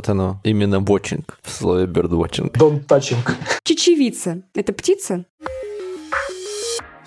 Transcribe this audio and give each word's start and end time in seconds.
вот 0.00 0.08
оно, 0.08 0.40
именно 0.44 0.76
watching 0.76 1.24
в 1.42 1.50
слове 1.50 1.84
birdwatching. 1.84 2.50
Don't 2.52 2.86
touching. 2.86 3.18
Чечевица. 3.64 4.42
Это 4.54 4.72
птица? 4.72 5.26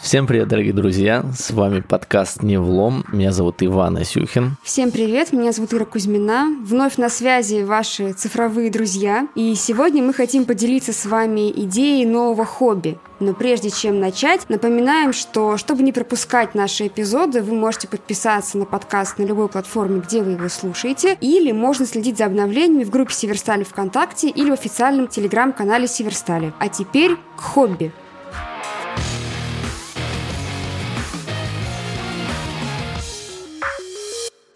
Всем 0.04 0.28
привет, 0.28 0.50
дорогие 0.50 0.74
друзья! 0.74 1.24
С 1.34 1.52
вами 1.52 1.80
подкаст 1.80 2.44
«Не 2.44 2.60
влом». 2.60 3.06
Меня 3.14 3.32
зовут 3.32 3.64
Иван 3.64 3.96
Асюхин. 3.96 4.58
Всем 4.62 4.92
привет, 4.92 5.32
меня 5.32 5.54
зовут 5.54 5.74
Ира 5.74 5.86
Кузьмина. 5.86 6.58
Вновь 6.62 6.98
на 6.98 7.08
связи 7.08 7.64
ваши 7.64 8.12
цифровые 8.12 8.70
друзья. 8.70 9.30
И 9.34 9.56
сегодня 9.56 10.04
мы 10.04 10.14
хотим 10.14 10.44
поделиться 10.44 10.92
с 10.92 11.06
вами 11.06 11.50
идеей 11.52 12.06
нового 12.06 12.44
хобби. 12.44 13.00
Но 13.22 13.34
прежде 13.34 13.70
чем 13.70 14.02
начать, 14.02 14.50
напоминаем, 14.50 15.14
что 15.14 15.56
чтобы 15.56 15.84
не 15.84 15.94
пропускать 15.94 16.54
наши 16.54 16.88
эпизоды, 16.88 17.42
вы 17.42 17.56
можете 17.56 17.88
подписаться 17.88 18.58
на 18.58 18.66
подкаст 18.66 19.20
на 19.20 19.24
любой 19.24 19.48
платформе, 19.48 20.02
где 20.06 20.22
вы 20.22 20.32
его 20.32 20.50
слушаете, 20.50 21.18
или 21.22 21.54
можно 21.54 21.86
следить 21.86 22.18
за 22.18 22.26
обновлениями 22.26 22.84
в 22.84 22.90
группе 22.90 23.14
Северстали 23.14 23.64
ВКонтакте 23.64 24.28
или 24.28 24.50
в 24.50 24.54
официальном 24.54 25.08
телеграм-канале 25.08 25.88
Северстали. 25.88 26.52
А 26.60 26.68
теперь 26.68 27.16
к 27.38 27.42
хобби. 27.42 27.94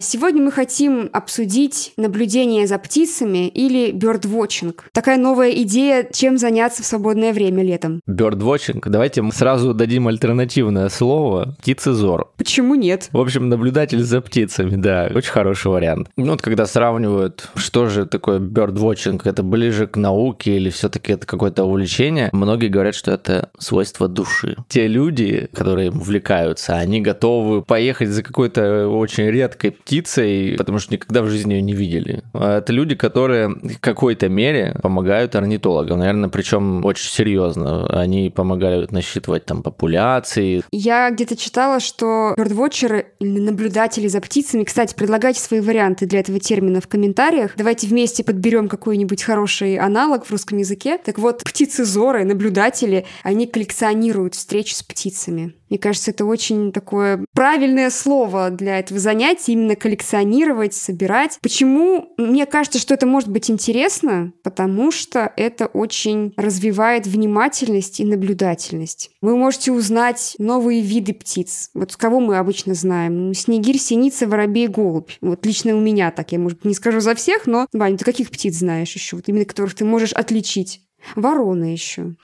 Сегодня 0.00 0.44
мы 0.44 0.52
хотим 0.52 1.10
обсудить 1.12 1.92
наблюдение 1.96 2.68
за 2.68 2.78
птицами 2.78 3.48
или 3.48 3.92
birdwatching. 3.92 4.76
Такая 4.92 5.18
новая 5.18 5.50
идея, 5.50 6.08
чем 6.12 6.38
заняться 6.38 6.84
в 6.84 6.86
свободное 6.86 7.32
время 7.32 7.64
летом. 7.64 8.00
Birdwatching. 8.08 8.80
Давайте 8.86 9.22
мы 9.22 9.32
сразу 9.32 9.74
дадим 9.74 10.06
альтернативное 10.06 10.88
слово. 10.88 11.56
Птицезор. 11.60 12.30
Почему 12.36 12.76
нет? 12.76 13.08
В 13.10 13.18
общем, 13.18 13.48
наблюдатель 13.48 14.00
за 14.00 14.20
птицами, 14.20 14.76
да. 14.76 15.10
Очень 15.12 15.32
хороший 15.32 15.72
вариант. 15.72 16.10
Ну 16.16 16.30
вот 16.30 16.42
когда 16.42 16.66
сравнивают, 16.66 17.48
что 17.56 17.86
же 17.86 18.06
такое 18.06 18.38
birdwatching, 18.38 19.20
это 19.24 19.42
ближе 19.42 19.88
к 19.88 19.96
науке 19.96 20.54
или 20.54 20.70
все-таки 20.70 21.12
это 21.14 21.26
какое-то 21.26 21.64
увлечение, 21.64 22.30
многие 22.32 22.68
говорят, 22.68 22.94
что 22.94 23.10
это 23.10 23.50
свойство 23.58 24.06
души. 24.06 24.56
Те 24.68 24.86
люди, 24.86 25.48
которые 25.52 25.90
увлекаются, 25.90 26.76
они 26.76 27.00
готовы 27.00 27.62
поехать 27.62 28.10
за 28.10 28.22
какой-то 28.22 28.86
очень 28.86 29.24
редкой 29.24 29.76
птицей, 29.88 30.54
потому 30.58 30.78
что 30.78 30.92
никогда 30.92 31.22
в 31.22 31.30
жизни 31.30 31.54
ее 31.54 31.62
не 31.62 31.72
видели. 31.72 32.22
А 32.34 32.58
это 32.58 32.74
люди, 32.74 32.94
которые 32.94 33.48
в 33.48 33.80
какой-то 33.80 34.28
мере 34.28 34.76
помогают 34.82 35.34
орнитологам, 35.34 36.00
наверное, 36.00 36.28
причем 36.28 36.84
очень 36.84 37.08
серьезно. 37.10 37.86
Они 37.86 38.28
помогают 38.28 38.92
насчитывать 38.92 39.46
там 39.46 39.62
популяции. 39.62 40.62
Я 40.72 41.10
где-то 41.10 41.36
читала, 41.36 41.80
что 41.80 42.34
бердвотчеры 42.36 43.06
или 43.18 43.40
наблюдатели 43.40 44.08
за 44.08 44.20
птицами, 44.20 44.64
кстати, 44.64 44.94
предлагайте 44.94 45.40
свои 45.40 45.60
варианты 45.60 46.04
для 46.04 46.20
этого 46.20 46.38
термина 46.38 46.82
в 46.82 46.86
комментариях. 46.86 47.52
Давайте 47.56 47.86
вместе 47.86 48.22
подберем 48.22 48.68
какой-нибудь 48.68 49.22
хороший 49.22 49.76
аналог 49.76 50.26
в 50.26 50.30
русском 50.30 50.58
языке. 50.58 50.98
Так 50.98 51.18
вот, 51.18 51.42
птицезоры, 51.44 52.24
наблюдатели, 52.24 53.06
они 53.22 53.46
коллекционируют 53.46 54.34
встречи 54.34 54.74
с 54.74 54.82
птицами. 54.82 55.54
Мне 55.70 55.78
кажется, 55.78 56.10
это 56.10 56.24
очень 56.24 56.72
такое 56.72 57.24
правильное 57.34 57.90
слово 57.90 58.50
для 58.50 58.78
этого 58.78 59.00
занятия, 59.00 59.52
именно 59.52 59.76
коллекционировать, 59.76 60.74
собирать. 60.74 61.38
Почему? 61.42 62.14
Мне 62.16 62.46
кажется, 62.46 62.78
что 62.78 62.94
это 62.94 63.06
может 63.06 63.28
быть 63.28 63.50
интересно, 63.50 64.32
потому 64.42 64.90
что 64.90 65.32
это 65.36 65.66
очень 65.66 66.32
развивает 66.36 67.06
внимательность 67.06 68.00
и 68.00 68.04
наблюдательность. 68.04 69.10
Вы 69.20 69.36
можете 69.36 69.72
узнать 69.72 70.34
новые 70.38 70.80
виды 70.80 71.12
птиц. 71.12 71.70
Вот 71.74 71.96
кого 71.96 72.20
мы 72.20 72.38
обычно 72.38 72.74
знаем? 72.74 73.34
Снегирь, 73.34 73.78
синица, 73.78 74.26
воробей, 74.26 74.68
голубь. 74.68 75.10
Вот 75.20 75.44
лично 75.44 75.76
у 75.76 75.80
меня 75.80 76.10
так. 76.10 76.32
Я, 76.32 76.38
может, 76.38 76.64
не 76.64 76.74
скажу 76.74 77.00
за 77.00 77.14
всех, 77.14 77.46
но, 77.46 77.66
Ваня, 77.72 77.98
ты 77.98 78.04
каких 78.04 78.30
птиц 78.30 78.56
знаешь 78.56 78.94
еще? 78.94 79.16
Вот 79.16 79.28
именно 79.28 79.44
которых 79.44 79.74
ты 79.74 79.84
можешь 79.84 80.12
отличить? 80.12 80.82
Ворона 81.16 81.72
еще. 81.72 82.14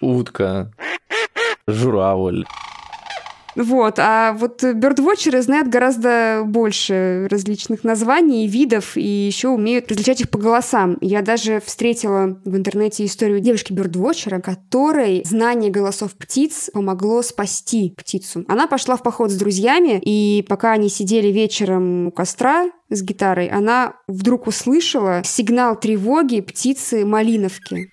Утка. 0.00 0.72
Журавль. 1.66 2.44
Вот, 3.54 3.98
а 3.98 4.32
вот 4.32 4.62
бердвотчеры 4.62 5.42
знают 5.42 5.68
гораздо 5.68 6.42
больше 6.44 7.28
различных 7.30 7.84
названий, 7.84 8.46
видов, 8.46 8.96
и 8.96 9.02
еще 9.02 9.48
умеют 9.48 9.90
различать 9.90 10.20
их 10.22 10.30
по 10.30 10.38
голосам. 10.38 10.96
Я 11.00 11.22
даже 11.22 11.60
встретила 11.64 12.40
в 12.44 12.56
интернете 12.56 13.04
историю 13.04 13.40
девушки-бердвотчера, 13.40 14.40
которой 14.40 15.22
знание 15.24 15.70
голосов 15.70 16.12
птиц 16.12 16.70
помогло 16.72 17.22
спасти 17.22 17.94
птицу. 17.96 18.44
Она 18.48 18.66
пошла 18.66 18.96
в 18.96 19.02
поход 19.02 19.30
с 19.30 19.36
друзьями, 19.36 20.00
и 20.02 20.44
пока 20.48 20.72
они 20.72 20.88
сидели 20.88 21.28
вечером 21.28 22.08
у 22.08 22.10
костра, 22.10 22.70
с 22.94 23.02
гитарой, 23.02 23.48
она 23.48 23.94
вдруг 24.06 24.46
услышала 24.46 25.22
сигнал 25.24 25.78
тревоги 25.78 26.40
птицы 26.40 27.04
Малиновки. 27.04 27.88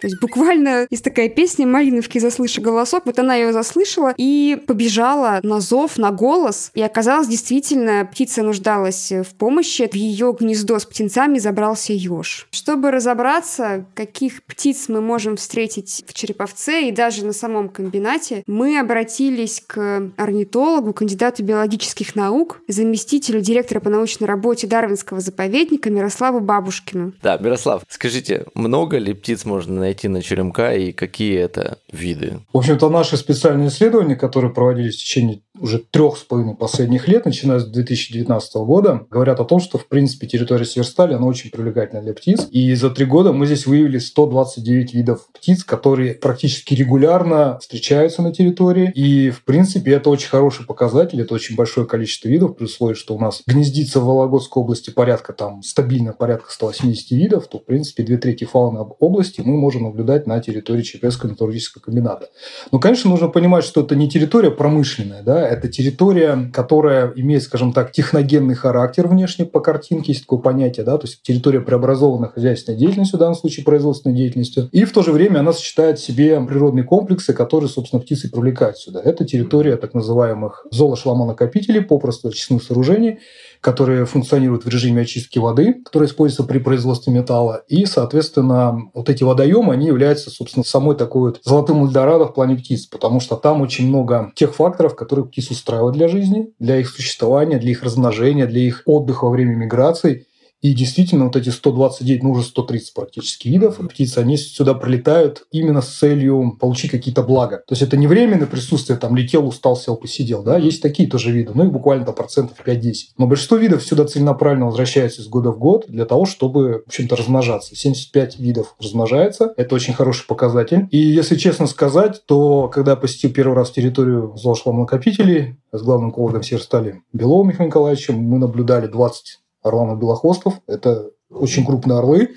То 0.00 0.06
есть 0.06 0.20
буквально 0.20 0.86
есть 0.90 1.04
такая 1.04 1.28
песня 1.28 1.66
«Малиновки, 1.66 2.18
заслыша 2.18 2.60
голосок». 2.60 3.06
Вот 3.06 3.18
она 3.18 3.34
ее 3.34 3.52
заслышала 3.52 4.14
и 4.16 4.62
побежала 4.66 5.40
на 5.42 5.60
зов, 5.60 5.98
на 5.98 6.10
голос. 6.10 6.70
И 6.74 6.82
оказалось, 6.82 7.28
действительно, 7.28 8.08
птица 8.10 8.42
нуждалась 8.42 9.12
в 9.12 9.34
помощи. 9.34 9.88
В 9.90 9.94
ее 9.94 10.36
гнездо 10.38 10.78
с 10.78 10.86
птенцами 10.86 11.38
забрался 11.38 11.92
еж. 11.92 12.48
Чтобы 12.50 12.90
разобраться, 12.90 13.84
каких 13.94 14.42
птиц 14.44 14.88
мы 14.88 15.00
можем 15.00 15.36
встретить 15.36 16.04
в 16.06 16.12
Череповце 16.12 16.88
и 16.88 16.92
даже 16.92 17.24
на 17.24 17.32
самом 17.32 17.68
комбинате, 17.68 18.42
мы 18.46 18.78
обратились 18.78 19.62
к 19.66 20.10
орнитологу, 20.16 20.92
кандидату 20.92 21.42
биологических 21.42 22.16
наук, 22.16 22.60
заместителю 22.68 23.40
директора 23.40 23.80
по 23.80 23.90
научной 23.90 24.26
работе 24.26 24.66
Дарвинского 24.66 25.20
заповедника 25.20 25.90
Мирославу 25.90 26.40
Бабушкину. 26.40 27.12
Да, 27.22 27.36
Мирослав, 27.38 27.82
скажите, 27.88 28.46
много 28.54 28.98
ли 28.98 29.12
птиц 29.12 29.44
можно 29.44 29.80
найти 29.80 29.89
найти 29.90 30.08
на 30.08 30.22
черемка 30.22 30.72
и 30.72 30.92
какие 30.92 31.38
это 31.38 31.78
виды? 31.92 32.40
В 32.52 32.58
общем-то, 32.58 32.88
наши 32.90 33.16
специальные 33.16 33.68
исследования, 33.68 34.14
которые 34.14 34.52
проводились 34.52 34.96
в 34.96 35.00
течение 35.00 35.40
уже 35.60 35.78
трех 35.78 36.16
с 36.16 36.22
половиной 36.22 36.54
последних 36.54 37.08
лет, 37.08 37.24
начиная 37.24 37.58
с 37.58 37.66
2019 37.66 38.54
года, 38.56 39.06
говорят 39.10 39.40
о 39.40 39.44
том, 39.44 39.60
что, 39.60 39.78
в 39.78 39.86
принципе, 39.86 40.26
территория 40.26 40.64
Северстали, 40.64 41.14
она 41.14 41.26
очень 41.26 41.50
привлекательна 41.50 42.02
для 42.02 42.14
птиц. 42.14 42.48
И 42.50 42.74
за 42.74 42.90
три 42.90 43.04
года 43.04 43.32
мы 43.32 43.46
здесь 43.46 43.66
выявили 43.66 43.98
129 43.98 44.94
видов 44.94 45.28
птиц, 45.32 45.64
которые 45.64 46.14
практически 46.14 46.74
регулярно 46.74 47.58
встречаются 47.60 48.22
на 48.22 48.32
территории. 48.32 48.90
И, 48.94 49.30
в 49.30 49.44
принципе, 49.44 49.92
это 49.92 50.10
очень 50.10 50.28
хороший 50.28 50.66
показатель, 50.66 51.20
это 51.20 51.34
очень 51.34 51.56
большое 51.56 51.86
количество 51.86 52.28
видов, 52.28 52.56
при 52.56 52.64
условии, 52.64 52.94
что 52.94 53.14
у 53.14 53.20
нас 53.20 53.42
гнездится 53.46 54.00
в 54.00 54.04
Вологодской 54.04 54.62
области 54.62 54.90
порядка, 54.90 55.32
там, 55.32 55.62
стабильно 55.62 56.12
порядка 56.12 56.50
180 56.50 57.10
видов, 57.12 57.46
то, 57.48 57.58
в 57.58 57.64
принципе, 57.64 58.02
две 58.02 58.16
трети 58.16 58.44
фауны 58.44 58.80
области 58.98 59.40
мы 59.40 59.56
можем 59.56 59.84
наблюдать 59.84 60.26
на 60.26 60.40
территории 60.40 60.82
ЧПСского 60.82 61.30
металлургического 61.30 61.82
комбината. 61.82 62.28
Но, 62.72 62.78
конечно, 62.78 63.10
нужно 63.10 63.28
понимать, 63.28 63.64
что 63.64 63.82
это 63.82 63.94
не 63.96 64.08
территория 64.08 64.50
промышленная, 64.50 65.22
да, 65.22 65.49
это 65.50 65.68
территория, 65.68 66.50
которая 66.52 67.12
имеет, 67.16 67.42
скажем 67.42 67.72
так, 67.72 67.92
техногенный 67.92 68.54
характер 68.54 69.08
внешне 69.08 69.44
по 69.44 69.60
картинке, 69.60 70.12
есть 70.12 70.22
такое 70.22 70.38
понятие, 70.38 70.84
да, 70.84 70.96
то 70.96 71.06
есть 71.06 71.22
территория 71.22 71.60
преобразованная 71.60 72.28
хозяйственной 72.28 72.78
деятельностью, 72.78 73.16
в 73.16 73.20
данном 73.20 73.34
случае 73.34 73.64
производственной 73.64 74.14
деятельностью, 74.14 74.68
и 74.72 74.84
в 74.84 74.92
то 74.92 75.02
же 75.02 75.12
время 75.12 75.40
она 75.40 75.52
сочетает 75.52 75.98
в 75.98 76.02
себе 76.02 76.40
природные 76.40 76.84
комплексы, 76.84 77.32
которые, 77.32 77.68
собственно, 77.68 78.00
птицы 78.00 78.30
привлекают 78.30 78.78
сюда. 78.78 79.00
Это 79.04 79.24
территория 79.24 79.76
так 79.76 79.94
называемых 79.94 80.66
золошламонакопителей, 80.70 81.82
попросту 81.82 82.28
очистных 82.28 82.62
сооружений, 82.62 83.18
которые 83.60 84.06
функционируют 84.06 84.64
в 84.64 84.68
режиме 84.68 85.02
очистки 85.02 85.38
воды, 85.38 85.74
которая 85.84 86.08
используется 86.08 86.44
при 86.44 86.58
производстве 86.58 87.12
металла. 87.12 87.62
И, 87.68 87.84
соответственно, 87.84 88.90
вот 88.94 89.10
эти 89.10 89.22
водоемы, 89.22 89.74
они 89.74 89.86
являются, 89.86 90.30
собственно, 90.30 90.64
самой 90.64 90.96
такой 90.96 91.30
вот 91.30 91.40
золотым 91.44 91.84
эльдорадо 91.84 92.26
в 92.26 92.34
плане 92.34 92.56
птиц, 92.56 92.86
потому 92.86 93.20
что 93.20 93.36
там 93.36 93.60
очень 93.60 93.88
много 93.88 94.32
тех 94.34 94.54
факторов, 94.54 94.96
которые 94.96 95.26
птиц 95.26 95.50
устраивают 95.50 95.96
для 95.96 96.08
жизни, 96.08 96.52
для 96.58 96.78
их 96.78 96.88
существования, 96.88 97.58
для 97.58 97.70
их 97.70 97.82
размножения, 97.82 98.46
для 98.46 98.60
их 98.60 98.82
отдыха 98.86 99.24
во 99.24 99.30
время 99.30 99.54
миграции. 99.54 100.26
И 100.62 100.74
действительно, 100.74 101.24
вот 101.24 101.36
эти 101.36 101.48
129, 101.48 102.22
ну 102.22 102.30
уже 102.32 102.42
130 102.42 102.94
практически 102.94 103.48
видов 103.48 103.78
птиц, 103.88 104.18
они 104.18 104.36
сюда 104.36 104.74
прилетают 104.74 105.44
именно 105.50 105.80
с 105.80 105.88
целью 105.88 106.56
получить 106.60 106.90
какие-то 106.90 107.22
блага. 107.22 107.58
То 107.66 107.72
есть 107.72 107.82
это 107.82 107.96
не 107.96 108.06
временное 108.06 108.46
присутствие, 108.46 108.98
там 108.98 109.16
летел, 109.16 109.46
устал, 109.46 109.76
сел, 109.76 109.96
посидел. 109.96 110.42
Да? 110.42 110.58
Есть 110.58 110.82
такие 110.82 111.08
тоже 111.08 111.32
виды, 111.32 111.52
ну 111.54 111.64
их 111.64 111.72
буквально 111.72 112.04
там 112.04 112.14
процентов 112.14 112.58
5-10. 112.64 112.94
Но 113.16 113.26
большинство 113.26 113.56
видов 113.56 113.82
сюда 113.82 114.04
целенаправленно 114.04 114.66
возвращаются 114.66 115.22
из 115.22 115.28
года 115.28 115.50
в 115.50 115.58
год 115.58 115.86
для 115.88 116.04
того, 116.04 116.26
чтобы, 116.26 116.82
в 116.84 116.88
общем-то, 116.88 117.16
размножаться. 117.16 117.74
75 117.74 118.38
видов 118.38 118.74
размножается. 118.78 119.54
Это 119.56 119.74
очень 119.74 119.94
хороший 119.94 120.26
показатель. 120.26 120.86
И 120.90 120.98
если 120.98 121.36
честно 121.36 121.66
сказать, 121.66 122.22
то 122.26 122.68
когда 122.68 122.92
я 122.92 122.96
посетил 122.96 123.30
первый 123.30 123.54
раз 123.54 123.70
территорию 123.70 124.34
золошлам-накопителей 124.36 125.56
с 125.72 125.82
главным 125.82 126.10
экологом 126.10 126.42
Северстали 126.42 127.02
Беловым 127.12 127.48
Михаилом 127.48 127.68
Николаевичем, 127.68 128.16
мы 128.16 128.38
наблюдали 128.38 128.86
20 128.86 129.38
орланов 129.62 129.98
белохвостов. 129.98 130.60
Это 130.66 131.10
очень 131.30 131.64
крупные 131.64 131.98
орлы, 131.98 132.30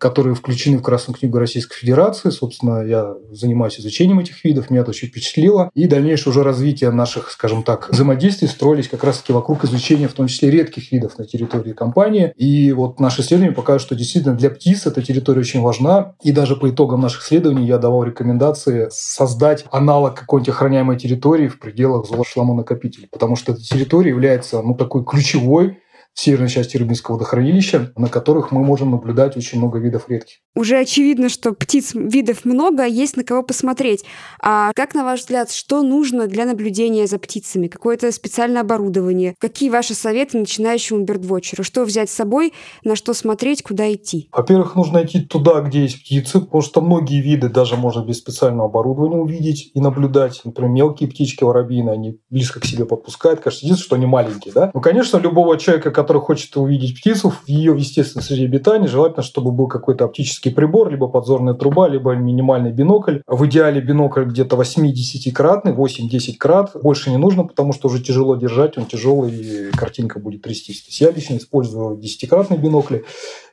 которые 0.00 0.34
включены 0.34 0.78
в 0.78 0.82
Красную 0.82 1.16
книгу 1.16 1.38
Российской 1.38 1.76
Федерации. 1.76 2.30
Собственно, 2.30 2.82
я 2.82 3.14
занимаюсь 3.30 3.78
изучением 3.78 4.18
этих 4.18 4.42
видов, 4.44 4.70
меня 4.70 4.80
это 4.80 4.90
очень 4.90 5.08
впечатлило. 5.08 5.70
И 5.74 5.86
дальнейшее 5.86 6.30
уже 6.30 6.42
развитие 6.42 6.90
наших, 6.90 7.30
скажем 7.30 7.62
так, 7.62 7.90
взаимодействий 7.90 8.48
строились 8.48 8.88
как 8.88 9.04
раз-таки 9.04 9.34
вокруг 9.34 9.62
изучения, 9.64 10.08
в 10.08 10.14
том 10.14 10.26
числе 10.26 10.50
редких 10.50 10.90
видов 10.90 11.18
на 11.18 11.26
территории 11.26 11.74
компании. 11.74 12.32
И 12.36 12.72
вот 12.72 12.98
наши 12.98 13.20
исследования 13.20 13.54
показывают, 13.54 13.82
что 13.82 13.94
действительно 13.94 14.34
для 14.34 14.48
птиц 14.48 14.86
эта 14.86 15.02
территория 15.02 15.40
очень 15.40 15.60
важна. 15.60 16.14
И 16.22 16.32
даже 16.32 16.56
по 16.56 16.70
итогам 16.70 17.02
наших 17.02 17.22
исследований 17.22 17.66
я 17.66 17.76
давал 17.76 18.04
рекомендации 18.04 18.88
создать 18.90 19.66
аналог 19.70 20.14
какой-нибудь 20.14 20.48
охраняемой 20.48 20.98
территории 20.98 21.48
в 21.48 21.58
пределах 21.58 22.06
золотошламонакопителя, 22.06 23.06
потому 23.12 23.36
что 23.36 23.52
эта 23.52 23.60
территория 23.60 24.10
является 24.10 24.62
ну, 24.62 24.74
такой 24.74 25.04
ключевой 25.04 25.76
в 26.14 26.20
северной 26.20 26.48
части 26.48 26.76
Рыбинского 26.76 27.14
водохранилища, 27.14 27.92
на 27.96 28.08
которых 28.08 28.50
мы 28.50 28.62
можем 28.62 28.90
наблюдать 28.90 29.36
очень 29.36 29.58
много 29.58 29.78
видов 29.78 30.08
редких. 30.08 30.36
Уже 30.54 30.78
очевидно, 30.78 31.28
что 31.28 31.52
птиц 31.52 31.94
видов 31.94 32.44
много, 32.44 32.84
есть 32.84 33.16
на 33.16 33.24
кого 33.24 33.42
посмотреть. 33.42 34.04
А 34.42 34.72
как, 34.74 34.94
на 34.94 35.04
ваш 35.04 35.20
взгляд, 35.20 35.50
что 35.50 35.82
нужно 35.82 36.26
для 36.26 36.44
наблюдения 36.44 37.06
за 37.06 37.18
птицами? 37.18 37.68
Какое-то 37.68 38.10
специальное 38.10 38.62
оборудование? 38.62 39.34
Какие 39.38 39.70
ваши 39.70 39.94
советы 39.94 40.38
начинающему 40.38 41.04
бердвотчеру? 41.04 41.62
Что 41.62 41.84
взять 41.84 42.10
с 42.10 42.14
собой, 42.14 42.52
на 42.84 42.96
что 42.96 43.14
смотреть, 43.14 43.62
куда 43.62 43.92
идти? 43.92 44.28
Во-первых, 44.32 44.74
нужно 44.74 45.04
идти 45.04 45.20
туда, 45.20 45.60
где 45.60 45.82
есть 45.82 46.00
птицы, 46.00 46.40
потому 46.40 46.62
что 46.62 46.80
многие 46.80 47.20
виды 47.20 47.48
даже 47.48 47.76
можно 47.76 48.04
без 48.04 48.18
специального 48.18 48.68
оборудования 48.68 49.16
увидеть 49.18 49.70
и 49.72 49.80
наблюдать. 49.80 50.40
Например, 50.44 50.70
мелкие 50.70 51.08
птички, 51.08 51.44
воробьины, 51.44 51.90
они 51.90 52.18
близко 52.28 52.60
к 52.60 52.64
себе 52.64 52.84
подпускают. 52.84 53.40
Кажется, 53.40 53.64
единственное, 53.64 53.86
что 53.86 53.96
они 53.96 54.06
маленькие. 54.06 54.52
Да? 54.52 54.70
Ну, 54.74 54.80
конечно, 54.80 55.18
любого 55.18 55.56
человека, 55.58 55.90
который 56.00 56.22
хочет 56.22 56.56
увидеть 56.56 56.98
птицу 56.98 57.30
в 57.30 57.46
ее 57.46 57.76
естественной 57.76 58.22
среде 58.22 58.46
обитания, 58.46 58.88
желательно, 58.88 59.22
чтобы 59.22 59.52
был 59.52 59.68
какой-то 59.68 60.06
оптический 60.06 60.50
прибор, 60.50 60.90
либо 60.90 61.08
подзорная 61.08 61.52
труба, 61.52 61.88
либо 61.88 62.14
минимальный 62.14 62.72
бинокль. 62.72 63.18
В 63.26 63.44
идеале 63.46 63.82
бинокль 63.82 64.24
где-то 64.24 64.56
8-10-кратный, 64.56 65.74
8-10 65.74 66.36
крат. 66.38 66.70
Больше 66.82 67.10
не 67.10 67.18
нужно, 67.18 67.44
потому 67.44 67.74
что 67.74 67.88
уже 67.88 68.02
тяжело 68.02 68.36
держать, 68.36 68.78
он 68.78 68.86
тяжелый, 68.86 69.30
и 69.30 69.70
картинка 69.72 70.18
будет 70.18 70.42
трястись. 70.42 70.80
То 70.82 70.88
есть 70.88 71.00
я 71.02 71.10
лично 71.10 71.36
использую 71.36 71.98
10-кратный 71.98 72.56
бинокль. 72.56 73.00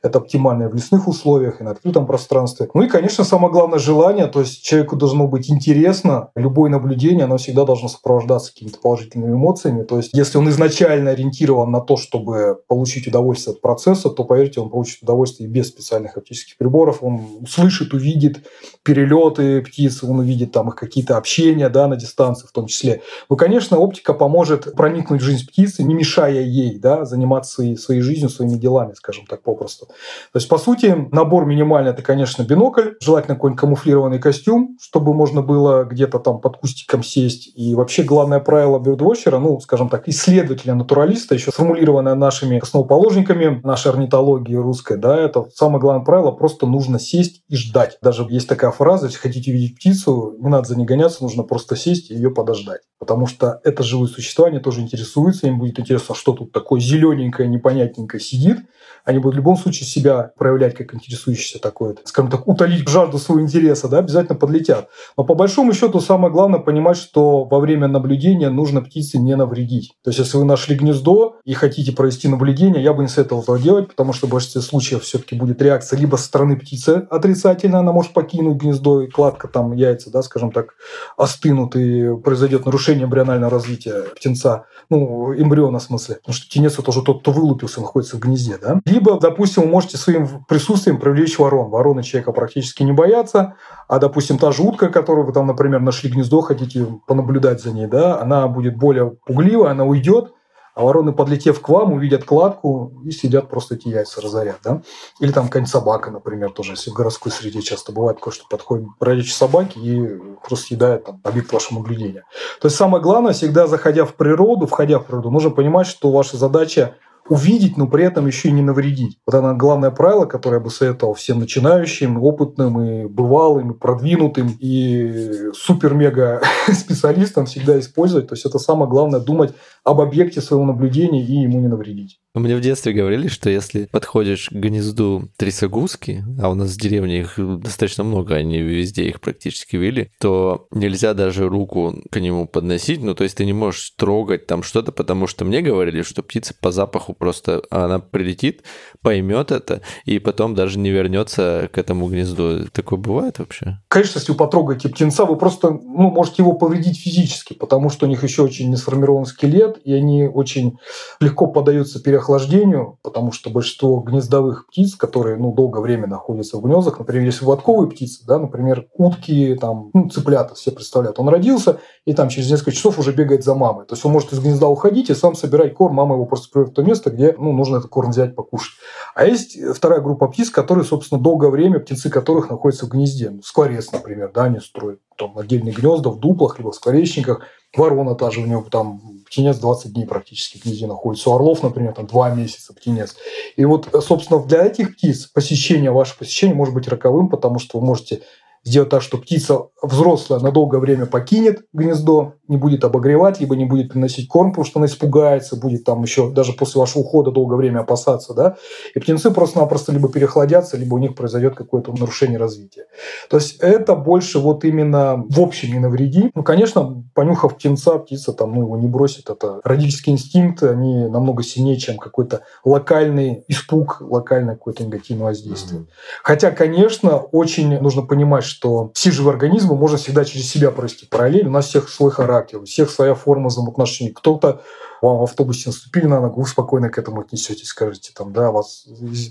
Это 0.01 0.19
оптимально 0.19 0.69
в 0.69 0.75
лесных 0.75 1.07
условиях 1.07 1.59
и 1.59 1.63
на 1.63 1.71
открытом 1.71 2.05
пространстве. 2.05 2.69
Ну 2.73 2.83
и, 2.83 2.87
конечно, 2.87 3.23
самое 3.23 3.51
главное 3.51 3.79
желание. 3.79 4.27
То 4.27 4.39
есть 4.39 4.63
человеку 4.63 4.95
должно 4.95 5.27
быть 5.27 5.49
интересно. 5.49 6.29
Любое 6.35 6.69
наблюдение, 6.69 7.25
оно 7.25 7.37
всегда 7.37 7.65
должно 7.65 7.89
сопровождаться 7.89 8.53
какими-то 8.53 8.79
положительными 8.79 9.33
эмоциями. 9.33 9.83
То 9.83 9.97
есть 9.97 10.11
если 10.13 10.37
он 10.37 10.47
изначально 10.49 11.11
ориентирован 11.11 11.71
на 11.71 11.81
то, 11.81 11.97
чтобы 11.97 12.36
получить 12.67 13.07
удовольствие 13.07 13.53
от 13.53 13.61
процесса, 13.61 14.09
то, 14.09 14.23
поверьте, 14.23 14.59
он 14.59 14.69
получит 14.69 15.03
удовольствие 15.03 15.49
и 15.49 15.51
без 15.51 15.67
специальных 15.69 16.17
оптических 16.17 16.57
приборов. 16.57 16.99
Он 17.01 17.21
услышит, 17.41 17.93
увидит 17.93 18.45
перелеты 18.83 19.61
птиц, 19.61 20.03
он 20.03 20.19
увидит 20.19 20.51
там 20.51 20.69
их 20.69 20.75
какие-то 20.75 21.17
общения 21.17 21.69
да, 21.69 21.87
на 21.87 21.95
дистанции 21.95 22.47
в 22.47 22.51
том 22.51 22.67
числе. 22.67 23.01
Ну, 23.29 23.35
конечно, 23.35 23.77
оптика 23.77 24.13
поможет 24.13 24.73
проникнуть 24.75 25.21
в 25.21 25.25
жизнь 25.25 25.47
птицы, 25.47 25.83
не 25.83 25.93
мешая 25.93 26.41
ей 26.41 26.79
да, 26.79 27.05
заниматься 27.05 27.53
своей, 27.53 27.77
своей 27.77 28.01
жизнью, 28.01 28.29
своими 28.29 28.55
делами, 28.55 28.93
скажем 28.93 29.25
так, 29.25 29.41
попросту. 29.41 29.87
То 29.87 30.39
есть, 30.39 30.47
по 30.47 30.57
сути, 30.57 31.07
набор 31.11 31.45
минимальный– 31.45 31.91
это, 31.93 32.01
конечно, 32.01 32.43
бинокль, 32.43 32.93
желательно 33.01 33.35
какой-нибудь 33.35 33.59
камуфлированный 33.59 34.19
костюм, 34.19 34.77
чтобы 34.81 35.13
можно 35.13 35.41
было 35.41 35.83
где-то 35.83 36.19
там 36.19 36.39
под 36.39 36.57
кустиком 36.57 37.03
сесть. 37.03 37.51
И 37.55 37.75
вообще 37.75 38.03
главное 38.03 38.39
правило 38.39 38.79
бёрдвотчера, 38.79 39.39
ну, 39.39 39.59
скажем 39.59 39.89
так, 39.89 40.07
исследователя-натуралиста, 40.07 41.35
еще 41.35 41.51
сформулированное 41.51 42.15
нашими 42.27 42.59
основоположниками 42.59 43.61
нашей 43.63 43.91
орнитологии 43.91 44.55
русской, 44.55 44.97
да, 44.97 45.17
это 45.17 45.45
самое 45.55 45.79
главное 45.79 46.03
правило, 46.03 46.31
просто 46.31 46.67
нужно 46.67 46.99
сесть 46.99 47.41
и 47.47 47.55
ждать. 47.55 47.97
Даже 48.01 48.25
есть 48.29 48.49
такая 48.49 48.71
фраза, 48.71 49.05
если 49.05 49.17
хотите 49.17 49.51
видеть 49.51 49.77
птицу, 49.77 50.35
не 50.39 50.49
надо 50.49 50.67
за 50.67 50.77
ней 50.77 50.85
гоняться, 50.85 51.23
нужно 51.23 51.43
просто 51.43 51.75
сесть 51.75 52.11
и 52.11 52.15
ее 52.15 52.31
подождать. 52.31 52.81
Потому 52.99 53.27
что 53.27 53.61
это 53.63 53.83
живые 53.83 54.09
существа, 54.09 54.47
они 54.47 54.59
тоже 54.59 54.81
интересуются, 54.81 55.47
им 55.47 55.59
будет 55.59 55.79
интересно, 55.79 56.15
что 56.15 56.33
тут 56.33 56.51
такое 56.51 56.81
зелененькое, 56.81 57.47
непонятненькое 57.47 58.19
сидит, 58.19 58.57
они 59.05 59.19
будут 59.19 59.35
в 59.35 59.37
любом 59.37 59.55
случае 59.55 59.87
себя 59.87 60.31
проявлять 60.37 60.75
как 60.75 60.93
интересующийся 60.93 61.59
такой, 61.59 61.95
скажем 62.03 62.31
так, 62.31 62.47
утолить 62.47 62.89
жажду 62.89 63.19
своего 63.19 63.41
интереса, 63.41 63.87
да, 63.87 63.99
обязательно 63.99 64.37
подлетят. 64.37 64.89
Но 65.15 65.23
по 65.23 65.35
большому 65.35 65.73
счету 65.73 65.99
самое 65.99 66.33
главное 66.33 66.59
понимать, 66.59 66.97
что 66.97 67.45
во 67.45 67.59
время 67.59 67.87
наблюдения 67.87 68.49
нужно 68.49 68.81
птице 68.81 69.17
не 69.17 69.35
навредить. 69.35 69.93
То 70.03 70.09
есть, 70.09 70.19
если 70.19 70.37
вы 70.37 70.45
нашли 70.45 70.75
гнездо 70.75 71.35
и 71.45 71.53
хотите 71.53 71.91
провести 71.91 72.16
наблюдение, 72.25 72.81
я 72.81 72.93
бы 72.93 73.03
не 73.03 73.09
советовал 73.09 73.43
этого 73.43 73.59
делать, 73.59 73.87
потому 73.89 74.13
что 74.13 74.25
в 74.25 74.31
большинстве 74.31 74.61
случаев 74.61 75.03
все-таки 75.03 75.35
будет 75.35 75.61
реакция 75.61 75.99
либо 75.99 76.15
со 76.15 76.25
стороны 76.25 76.57
птицы 76.57 77.07
отрицательная, 77.09 77.81
она 77.81 77.91
может 77.91 78.13
покинуть 78.13 78.57
гнездо, 78.57 79.03
и 79.03 79.07
кладка 79.07 79.47
там, 79.47 79.73
яйца, 79.73 80.09
да, 80.09 80.23
скажем 80.23 80.51
так, 80.51 80.73
остынут, 81.17 81.75
и 81.75 82.15
произойдет 82.17 82.65
нарушение 82.65 83.05
эмбрионального 83.05 83.51
развития 83.51 84.03
птенца, 84.15 84.65
ну, 84.89 85.33
эмбриона 85.33 85.79
в 85.79 85.83
смысле, 85.83 86.15
потому 86.15 86.33
что 86.33 86.47
птенец 86.47 86.79
это 86.79 86.89
уже 86.89 87.03
тот, 87.03 87.21
кто 87.21 87.31
вылупился, 87.31 87.81
находится 87.81 88.17
в 88.17 88.19
гнезде, 88.19 88.57
да. 88.59 88.81
Либо, 88.85 89.19
допустим, 89.19 89.63
вы 89.63 89.69
можете 89.69 89.97
своим 89.97 90.45
присутствием 90.45 90.99
привлечь 90.99 91.37
ворон. 91.37 91.69
Вороны 91.69 92.03
человека 92.03 92.31
практически 92.31 92.83
не 92.83 92.93
боятся, 92.93 93.55
а, 93.87 93.99
допустим, 93.99 94.37
та 94.37 94.51
же 94.51 94.63
утка, 94.63 94.89
которую 94.89 95.25
вы 95.25 95.33
там, 95.33 95.47
например, 95.47 95.81
нашли 95.81 96.09
гнездо, 96.09 96.41
хотите 96.41 96.87
понаблюдать 97.05 97.61
за 97.61 97.71
ней, 97.71 97.87
да, 97.87 98.19
она 98.19 98.47
будет 98.47 98.77
более 98.77 99.11
пугливая, 99.25 99.71
она 99.71 99.83
уйдет, 99.83 100.33
а 100.77 100.83
вороны, 100.83 101.11
подлетев 101.11 101.59
к 101.59 101.69
вам, 101.69 101.93
увидят 101.93 102.23
кладку 102.23 102.93
и 103.03 103.09
сидят 103.09 103.49
просто 103.49 103.73
эти 103.73 103.87
яйца 103.87 104.21
разорят. 104.21 104.59
Да? 104.63 104.83
Или 105.19 105.31
там 105.31 105.47
какая-нибудь 105.47 105.71
собака, 105.71 106.11
например, 106.11 106.51
тоже, 106.51 106.73
если 106.73 106.91
в 106.91 106.93
городской 106.93 107.31
среде 107.31 107.63
часто 107.63 107.91
бывает 107.91 108.17
такое, 108.17 108.31
что 108.31 108.45
подходит 108.47 108.87
бродячие 108.99 109.33
собаки 109.33 109.79
и 109.79 110.21
просто 110.47 110.67
съедает 110.67 111.05
там, 111.05 111.19
объект 111.23 111.51
вашего 111.51 111.79
наблюдения. 111.79 112.25
То 112.61 112.67
есть 112.67 112.77
самое 112.77 113.01
главное, 113.01 113.33
всегда 113.33 113.65
заходя 113.65 114.05
в 114.05 114.13
природу, 114.13 114.67
входя 114.67 114.99
в 114.99 115.05
природу, 115.05 115.31
нужно 115.31 115.49
понимать, 115.49 115.87
что 115.87 116.11
ваша 116.11 116.37
задача 116.37 116.93
увидеть, 117.29 117.77
но 117.77 117.87
при 117.87 118.05
этом 118.05 118.27
еще 118.27 118.49
и 118.49 118.51
не 118.51 118.61
навредить. 118.61 119.17
Вот 119.25 119.35
это 119.35 119.53
главное 119.53 119.91
правило, 119.91 120.25
которое 120.25 120.57
я 120.57 120.63
бы 120.63 120.69
советовал 120.69 121.13
всем 121.13 121.39
начинающим, 121.39 122.21
опытным 122.23 122.81
и 122.81 123.05
бывалым, 123.05 123.71
и 123.71 123.77
продвинутым, 123.77 124.55
и 124.59 125.51
супер-мега 125.53 126.41
специалистам 126.71 127.45
всегда 127.45 127.79
использовать. 127.79 128.27
То 128.27 128.35
есть 128.35 128.45
это 128.45 128.59
самое 128.59 128.89
главное 128.89 129.19
думать 129.19 129.53
об 129.87 130.01
объекте 130.01 130.41
своего 130.41 130.65
наблюдения 130.65 131.23
и 131.23 131.31
ему 131.31 131.61
не 131.61 131.67
навредить. 131.67 132.19
Мне 132.33 132.55
в 132.55 132.61
детстве 132.61 132.93
говорили, 132.93 133.29
что 133.29 133.49
если 133.49 133.85
подходишь 133.85 134.49
к 134.49 134.53
гнезду 134.53 135.29
трясогузки, 135.37 136.23
а 136.39 136.49
у 136.49 136.55
нас 136.55 136.71
в 136.71 136.79
деревне 136.79 137.21
их 137.21 137.35
достаточно 137.37 138.03
много, 138.03 138.35
они 138.35 138.59
везде 138.59 139.07
их 139.07 139.21
практически 139.21 139.75
вели, 139.77 140.11
то 140.19 140.67
нельзя 140.71 141.13
даже 141.13 141.47
руку 141.47 141.95
к 142.11 142.19
нему 142.19 142.47
подносить, 142.47 143.01
ну 143.01 143.15
то 143.15 143.23
есть 143.23 143.37
ты 143.37 143.45
не 143.45 143.53
можешь 143.53 143.91
трогать 143.91 144.45
там 144.45 144.61
что-то, 144.61 144.91
потому 144.91 145.25
что 145.25 145.45
мне 145.45 145.61
говорили, 145.61 146.01
что 146.01 146.21
птица 146.21 146.53
по 146.59 146.71
запаху 146.71 147.13
просто, 147.13 147.63
она 147.71 147.99
прилетит, 147.99 148.63
поймет 149.01 149.51
это, 149.51 149.81
и 150.05 150.19
потом 150.19 150.53
даже 150.53 150.77
не 150.79 150.91
вернется 150.91 151.69
к 151.71 151.77
этому 151.77 152.07
гнезду. 152.07 152.67
Такое 152.71 152.99
бывает 152.99 153.39
вообще? 153.39 153.79
Конечно, 153.87 154.19
если 154.19 154.33
вы 154.33 154.37
потрогаете 154.37 154.89
птенца, 154.89 155.25
вы 155.25 155.37
просто 155.37 155.71
ну, 155.71 156.11
можете 156.11 156.43
его 156.43 156.53
повредить 156.53 156.99
физически, 156.99 157.53
потому 157.53 157.89
что 157.89 158.05
у 158.05 158.09
них 158.09 158.23
еще 158.23 158.43
очень 158.43 158.69
не 158.69 158.75
сформирован 158.75 159.25
скелет, 159.25 159.76
и 159.83 159.93
они 159.93 160.27
очень 160.27 160.77
легко 161.19 161.47
поддаются 161.47 162.01
переохлаждению, 162.01 162.99
потому 163.03 163.31
что 163.31 163.49
большинство 163.49 163.99
гнездовых 163.99 164.67
птиц, 164.67 164.95
которые 164.95 165.37
ну, 165.37 165.53
долгое 165.53 165.81
время 165.81 166.07
находятся 166.07 166.57
в 166.57 166.61
гнездах, 166.61 166.99
например, 166.99 167.25
если 167.25 167.45
водковые 167.45 167.89
птицы, 167.89 168.25
да, 168.25 168.39
например, 168.39 168.87
утки, 168.93 169.55
там, 169.59 169.91
ну, 169.93 170.09
цыплята, 170.09 170.55
все 170.55 170.71
представляют, 170.71 171.19
он 171.19 171.29
родился, 171.29 171.79
и 172.05 172.13
там 172.13 172.29
через 172.29 172.49
несколько 172.49 172.71
часов 172.71 172.99
уже 172.99 173.11
бегает 173.11 173.43
за 173.43 173.55
мамой. 173.55 173.85
То 173.85 173.95
есть 173.95 174.05
он 174.05 174.11
может 174.11 174.33
из 174.33 174.39
гнезда 174.39 174.67
уходить 174.67 175.09
и 175.09 175.15
сам 175.15 175.35
собирать 175.35 175.73
корм, 175.73 175.95
мама 175.95 176.15
его 176.15 176.25
просто 176.25 176.49
приводит 176.51 176.73
в 176.73 176.75
то 176.75 176.83
место, 176.83 177.09
где 177.09 177.35
ну, 177.37 177.51
нужно 177.51 177.77
этот 177.77 177.89
корм 177.89 178.11
взять, 178.11 178.35
покушать. 178.35 178.73
А 179.15 179.25
есть 179.25 179.57
вторая 179.73 180.01
группа 180.01 180.27
птиц, 180.27 180.49
которые, 180.49 180.85
собственно, 180.85 181.21
долгое 181.21 181.49
время, 181.49 181.79
птенцы 181.79 182.09
которых 182.09 182.49
находятся 182.49 182.85
в 182.85 182.89
гнезде. 182.89 183.29
Ну, 183.29 183.41
скворец, 183.41 183.91
например, 183.91 184.31
да, 184.33 184.43
они 184.43 184.59
строят 184.59 184.99
там 185.17 185.37
отдельные 185.37 185.73
гнезда 185.73 186.09
в 186.09 186.19
дуплах, 186.19 186.59
либо 186.59 186.71
в 186.71 186.75
скворечниках. 186.75 187.45
Ворона 187.75 188.15
та 188.15 188.31
же, 188.31 188.41
у 188.41 188.45
него 188.45 188.65
там 188.71 189.01
птенец 189.27 189.57
20 189.57 189.93
дней 189.93 190.05
практически 190.05 190.57
в 190.57 190.63
гнезде 190.63 190.87
находится. 190.87 191.29
У 191.29 191.35
орлов, 191.35 191.63
например, 191.63 191.93
там 191.93 192.07
2 192.07 192.29
месяца 192.31 192.73
птенец. 192.73 193.15
И 193.55 193.65
вот, 193.65 193.89
собственно, 194.03 194.41
для 194.43 194.65
этих 194.65 194.95
птиц 194.95 195.25
посещение, 195.25 195.91
ваше 195.91 196.17
посещение 196.17 196.55
может 196.55 196.73
быть 196.73 196.87
роковым, 196.87 197.27
потому 197.29 197.59
что 197.59 197.79
вы 197.79 197.85
можете 197.85 198.21
сделать 198.67 198.89
так, 198.89 199.01
что 199.01 199.17
птица 199.17 199.67
взрослая 199.81 200.39
на 200.39 200.51
долгое 200.51 200.79
время 200.79 201.05
покинет 201.05 201.61
гнездо, 201.73 202.33
не 202.47 202.57
будет 202.57 202.83
обогревать, 202.83 203.39
либо 203.39 203.55
не 203.55 203.65
будет 203.65 203.91
приносить 203.91 204.27
корм, 204.27 204.51
потому 204.51 204.65
что 204.65 204.79
она 204.79 204.87
испугается, 204.87 205.55
будет 205.55 205.83
там 205.83 206.03
еще 206.03 206.29
даже 206.31 206.53
после 206.53 206.79
вашего 206.79 207.01
ухода 207.01 207.31
долгое 207.31 207.55
время 207.55 207.79
опасаться, 207.79 208.33
да, 208.33 208.57
и 208.93 208.99
птенцы 208.99 209.31
просто-напросто 209.31 209.91
либо 209.91 210.09
перехладятся, 210.09 210.77
либо 210.77 210.95
у 210.95 210.97
них 210.97 211.15
произойдет 211.15 211.55
какое-то 211.55 211.91
нарушение 211.93 212.37
развития. 212.37 212.85
То 213.29 213.37
есть 213.37 213.57
это 213.59 213.95
больше 213.95 214.39
вот 214.39 214.65
именно 214.65 215.23
в 215.29 215.39
общем 215.39 215.73
не 215.73 215.79
навреди. 215.79 216.31
Ну, 216.33 216.43
конечно, 216.43 217.03
понюхав 217.13 217.55
птенца, 217.55 217.97
птица 217.99 218.33
там, 218.33 218.53
ну, 218.53 218.61
его 218.61 218.77
не 218.77 218.87
бросит, 218.87 219.29
это 219.29 219.61
родительский 219.63 220.13
инстинкт, 220.13 220.63
они 220.63 221.07
намного 221.07 221.43
сильнее, 221.43 221.77
чем 221.77 221.97
какой-то 221.97 222.41
локальный 222.65 223.43
испуг, 223.47 224.01
локальное 224.01 224.55
какое-то 224.55 224.83
негативное 224.83 225.27
воздействие. 225.27 225.81
Mm-hmm. 225.81 225.87
Хотя, 226.23 226.51
конечно, 226.51 227.17
очень 227.17 227.79
нужно 227.79 228.01
понимать, 228.01 228.43
что 228.43 228.56
все 228.93 229.11
живые 229.11 229.33
организмы 229.33 229.75
можно 229.75 229.97
всегда 229.97 230.25
через 230.25 230.49
себя 230.49 230.71
провести 230.71 231.05
параллель. 231.05 231.47
У 231.47 231.51
нас 231.51 231.67
всех 231.67 231.89
свой 231.89 232.11
характер, 232.11 232.59
у 232.59 232.65
всех 232.65 232.89
своя 232.89 233.15
форма 233.15 233.47
взаимоотношений. 233.47 234.11
Кто-то 234.11 234.63
вам 235.01 235.17
в 235.19 235.23
автобусе 235.23 235.69
наступили 235.69 236.05
на 236.05 236.21
ногу, 236.21 236.41
вы 236.41 236.47
спокойно 236.47 236.89
к 236.89 236.97
этому 236.97 237.21
отнесетесь, 237.21 237.67
скажете, 237.67 238.11
там, 238.15 238.33
да, 238.33 238.51
вас 238.51 238.85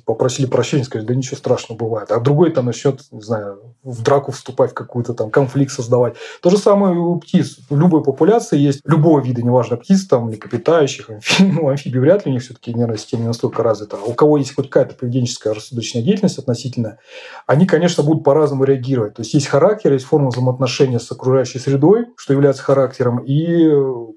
попросили 0.04 0.46
прощения, 0.46 0.85
скажете, 0.85 1.08
да 1.08 1.14
ничего 1.14 1.37
страшного 1.37 1.78
бывает. 1.78 2.11
А 2.11 2.20
другой 2.20 2.52
там 2.52 2.66
начнет, 2.66 3.00
не 3.11 3.23
знаю, 3.23 3.61
в 3.82 4.02
драку 4.02 4.32
вступать, 4.32 4.73
в 4.73 4.75
какую-то 4.75 5.14
там 5.14 5.30
конфликт 5.30 5.73
создавать. 5.73 6.14
То 6.42 6.50
же 6.50 6.58
самое 6.58 6.99
у 6.99 7.16
птиц. 7.18 7.58
В 7.70 7.78
любой 7.78 8.02
популяции 8.02 8.58
есть 8.58 8.80
любого 8.85 9.20
вида, 9.20 9.42
неважно, 9.42 9.76
птиц, 9.76 10.06
там, 10.06 10.26
млекопитающих, 10.26 11.11
амфибий, 11.11 11.52
ну, 11.52 11.68
амфибии 11.68 11.99
вряд 11.99 12.26
ли, 12.26 12.30
у 12.30 12.35
них 12.35 12.42
все-таки 12.42 12.75
нервная 12.75 12.99
система 12.99 13.23
не 13.23 13.28
настолько 13.28 13.62
развита. 13.62 13.96
А 13.96 14.04
у 14.04 14.14
кого 14.14 14.37
есть 14.37 14.54
хоть 14.54 14.70
какая-то 14.70 14.94
поведенческая 14.94 15.54
рассудочная 15.54 16.02
деятельность 16.02 16.38
относительно, 16.38 16.99
они, 17.46 17.66
конечно, 17.66 18.02
будут 18.02 18.25
по-разному 18.25 18.64
реагировать. 18.64 19.14
То 19.14 19.23
есть 19.23 19.35
есть 19.35 19.46
характер, 19.46 19.92
есть 19.92 20.04
форма 20.04 20.28
взаимоотношения 20.28 20.99
с 20.99 21.11
окружающей 21.11 21.58
средой, 21.58 22.06
что 22.16 22.32
является 22.32 22.62
характером, 22.62 23.18
и 23.18 23.68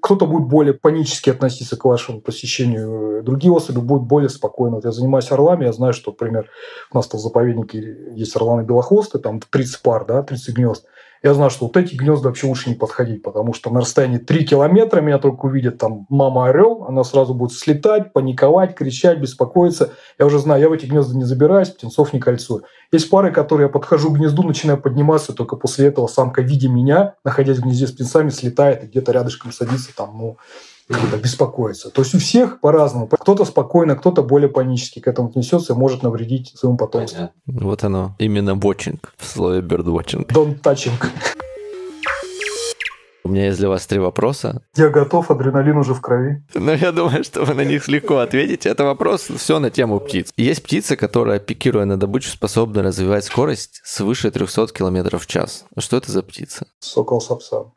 кто-то 0.02 0.26
будет 0.26 0.48
более 0.48 0.74
панически 0.74 1.30
относиться 1.40 1.76
к 1.76 1.84
вашему 1.84 2.20
посещению. 2.20 3.22
Другие 3.22 3.52
особи 3.52 3.78
будут 3.78 4.06
более 4.06 4.28
спокойно. 4.28 4.76
Вот 4.76 4.84
я 4.84 4.92
занимаюсь 4.92 5.30
орлами, 5.32 5.64
я 5.64 5.72
знаю, 5.72 5.92
что, 5.92 6.10
например, 6.10 6.48
у 6.92 6.96
нас 6.96 7.08
в 7.08 7.18
заповеднике 7.18 8.12
есть 8.14 8.36
орланы 8.36 8.62
белохвосты, 8.62 9.18
там 9.18 9.40
30 9.40 9.82
пар, 9.82 10.04
да, 10.06 10.22
30 10.22 10.54
гнезд 10.54 10.86
я 11.22 11.34
знаю, 11.34 11.50
что 11.50 11.66
вот 11.66 11.76
эти 11.76 11.94
гнезда 11.94 12.28
вообще 12.28 12.46
лучше 12.46 12.70
не 12.70 12.74
подходить, 12.74 13.22
потому 13.22 13.52
что 13.52 13.70
на 13.70 13.80
расстоянии 13.80 14.16
3 14.16 14.46
километра 14.46 15.02
меня 15.02 15.18
только 15.18 15.46
увидит 15.46 15.76
там 15.76 16.06
мама 16.08 16.48
орел, 16.48 16.84
она 16.88 17.04
сразу 17.04 17.34
будет 17.34 17.52
слетать, 17.52 18.12
паниковать, 18.14 18.74
кричать, 18.74 19.18
беспокоиться. 19.18 19.92
Я 20.18 20.26
уже 20.26 20.38
знаю, 20.38 20.62
я 20.62 20.68
в 20.70 20.72
эти 20.72 20.86
гнезда 20.86 21.14
не 21.16 21.24
забираюсь, 21.24 21.68
птенцов 21.68 22.14
не 22.14 22.20
кольцую. 22.20 22.64
Есть 22.90 23.10
пары, 23.10 23.32
которые 23.32 23.66
я 23.66 23.72
подхожу 23.72 24.10
к 24.10 24.16
гнезду, 24.16 24.42
начинаю 24.42 24.80
подниматься, 24.80 25.34
только 25.34 25.56
после 25.56 25.88
этого 25.88 26.06
самка, 26.06 26.40
видя 26.40 26.70
меня, 26.70 27.14
находясь 27.22 27.58
в 27.58 27.62
гнезде 27.62 27.86
с 27.86 27.92
птенцами, 27.92 28.30
слетает 28.30 28.84
и 28.84 28.86
где-то 28.86 29.12
рядышком 29.12 29.52
садится 29.52 29.94
там, 29.94 30.16
ну, 30.16 30.38
беспокоиться. 31.22 31.90
То 31.90 32.02
есть 32.02 32.14
у 32.14 32.18
всех 32.18 32.60
по-разному. 32.60 33.06
Кто-то 33.06 33.44
спокойно, 33.44 33.96
кто-то 33.96 34.22
более 34.22 34.48
панически 34.48 35.00
к 35.00 35.08
этому 35.08 35.28
отнесется 35.28 35.72
и 35.72 35.76
может 35.76 36.02
навредить 36.02 36.52
своему 36.56 36.76
потомству. 36.76 37.30
Вот 37.46 37.84
оно. 37.84 38.16
Именно 38.18 38.50
watching 38.50 38.98
в 39.16 39.26
слове 39.26 39.60
bird 39.60 39.84
watching. 39.84 40.26
Don't 40.26 40.60
touching. 40.60 40.92
У 43.22 43.28
меня 43.28 43.46
есть 43.46 43.58
для 43.58 43.68
вас 43.68 43.86
три 43.86 43.98
вопроса. 43.98 44.62
Я 44.76 44.88
готов, 44.88 45.30
адреналин 45.30 45.76
уже 45.76 45.94
в 45.94 46.00
крови. 46.00 46.42
Но 46.54 46.72
я 46.72 46.90
думаю, 46.90 47.22
что 47.22 47.44
вы 47.44 47.54
на 47.54 47.64
них 47.64 47.86
легко 47.86 48.18
ответите. 48.18 48.70
Это 48.70 48.84
вопрос 48.84 49.28
все 49.36 49.58
на 49.60 49.70
тему 49.70 50.00
птиц. 50.00 50.32
Есть 50.36 50.62
птица, 50.64 50.96
которая, 50.96 51.38
пикируя 51.38 51.84
на 51.84 51.96
добычу, 51.96 52.30
способна 52.30 52.82
развивать 52.82 53.24
скорость 53.24 53.82
свыше 53.84 54.30
300 54.30 54.68
км 54.68 55.18
в 55.18 55.26
час. 55.26 55.66
Что 55.78 55.98
это 55.98 56.10
за 56.10 56.22
птица? 56.22 56.66
Сокол 56.80 57.20
сапсан. 57.20 57.72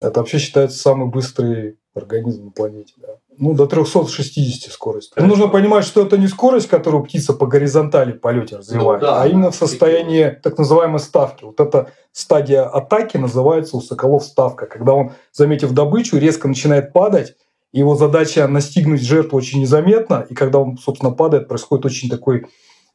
Это 0.00 0.20
вообще 0.20 0.38
считается 0.38 0.78
самый 0.78 1.08
быстрый 1.08 1.78
организм 1.98 2.46
на 2.46 2.50
планете. 2.50 2.94
Да. 2.96 3.08
Ну, 3.36 3.54
до 3.54 3.66
360 3.66 4.72
скорость. 4.72 5.12
Но 5.16 5.26
нужно 5.26 5.48
понимать, 5.48 5.84
что 5.84 6.02
это 6.02 6.18
не 6.18 6.26
скорость, 6.26 6.68
которую 6.68 7.04
птица 7.04 7.32
по 7.32 7.46
горизонтали 7.46 8.12
в 8.12 8.20
полете 8.20 8.56
развивает, 8.56 9.00
ну, 9.00 9.06
да, 9.06 9.22
а 9.22 9.28
именно 9.28 9.50
в 9.50 9.54
состоянии 9.54 10.38
так 10.42 10.58
называемой 10.58 10.98
ставки. 10.98 11.44
Вот 11.44 11.60
эта 11.60 11.92
стадия 12.12 12.64
атаки 12.64 13.16
называется 13.16 13.76
у 13.76 13.80
соколов 13.80 14.24
ставка. 14.24 14.66
Когда 14.66 14.92
он, 14.92 15.12
заметив 15.32 15.72
добычу, 15.72 16.18
резко 16.18 16.48
начинает 16.48 16.92
падать, 16.92 17.36
его 17.72 17.94
задача 17.94 18.48
настигнуть 18.48 19.02
жертву 19.02 19.36
очень 19.36 19.60
незаметно, 19.60 20.26
и 20.28 20.34
когда 20.34 20.58
он, 20.58 20.78
собственно, 20.78 21.12
падает, 21.12 21.48
происходит 21.48 21.86
очень 21.86 22.08
такой 22.08 22.46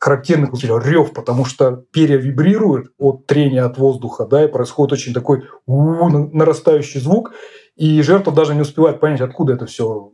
характерный 0.03 0.50
рев, 0.51 1.13
потому 1.13 1.45
что 1.45 1.86
перья 1.91 2.17
вибрируют 2.17 2.91
от 2.98 3.25
трения 3.25 3.63
от 3.63 3.77
воздуха, 3.77 4.25
да, 4.25 4.43
и 4.43 4.50
происходит 4.50 4.91
очень 4.91 5.13
такой 5.13 5.43
нарастающий 5.65 7.00
звук, 7.00 7.31
и 7.75 8.01
жертва 8.01 8.31
даже 8.31 8.53
не 8.53 8.61
успевает 8.61 8.99
понять, 8.99 9.21
откуда 9.21 9.53
это 9.53 9.65
все. 9.65 10.11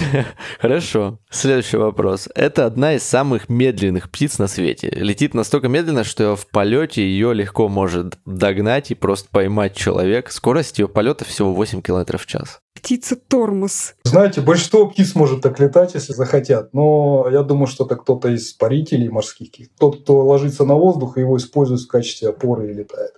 Хорошо. 0.60 1.18
Следующий 1.30 1.76
вопрос. 1.76 2.28
Это 2.34 2.66
одна 2.66 2.94
из 2.94 3.02
самых 3.02 3.48
медленных 3.48 4.10
птиц 4.10 4.38
на 4.38 4.46
свете. 4.46 4.90
Летит 4.90 5.34
настолько 5.34 5.68
медленно, 5.68 6.04
что 6.04 6.36
в 6.36 6.46
полете 6.48 7.02
ее 7.02 7.34
легко 7.34 7.68
может 7.68 8.18
догнать 8.24 8.90
и 8.90 8.94
просто 8.94 9.28
поймать 9.30 9.74
человек. 9.74 10.30
Скорость 10.30 10.78
ее 10.78 10.88
полета 10.88 11.24
всего 11.24 11.52
8 11.52 11.82
км 11.82 12.18
в 12.18 12.26
час. 12.26 12.60
Птица 12.74 13.16
тормоз. 13.16 13.94
Знаете, 14.04 14.40
большинство 14.40 14.88
птиц 14.88 15.14
может 15.14 15.42
так 15.42 15.58
летать, 15.60 15.94
если 15.94 16.12
захотят. 16.12 16.72
Но 16.72 17.28
я 17.30 17.42
думаю, 17.42 17.66
что 17.66 17.84
это 17.84 17.96
кто-то 17.96 18.28
из 18.28 18.52
парителей 18.52 19.08
морских. 19.08 19.68
Тот, 19.78 20.02
кто 20.02 20.24
ложится 20.24 20.64
на 20.64 20.74
воздух 20.74 21.16
и 21.16 21.20
его 21.20 21.36
использует 21.36 21.80
в 21.80 21.88
качестве 21.88 22.30
опоры 22.30 22.70
и 22.70 22.74
летает 22.74 23.12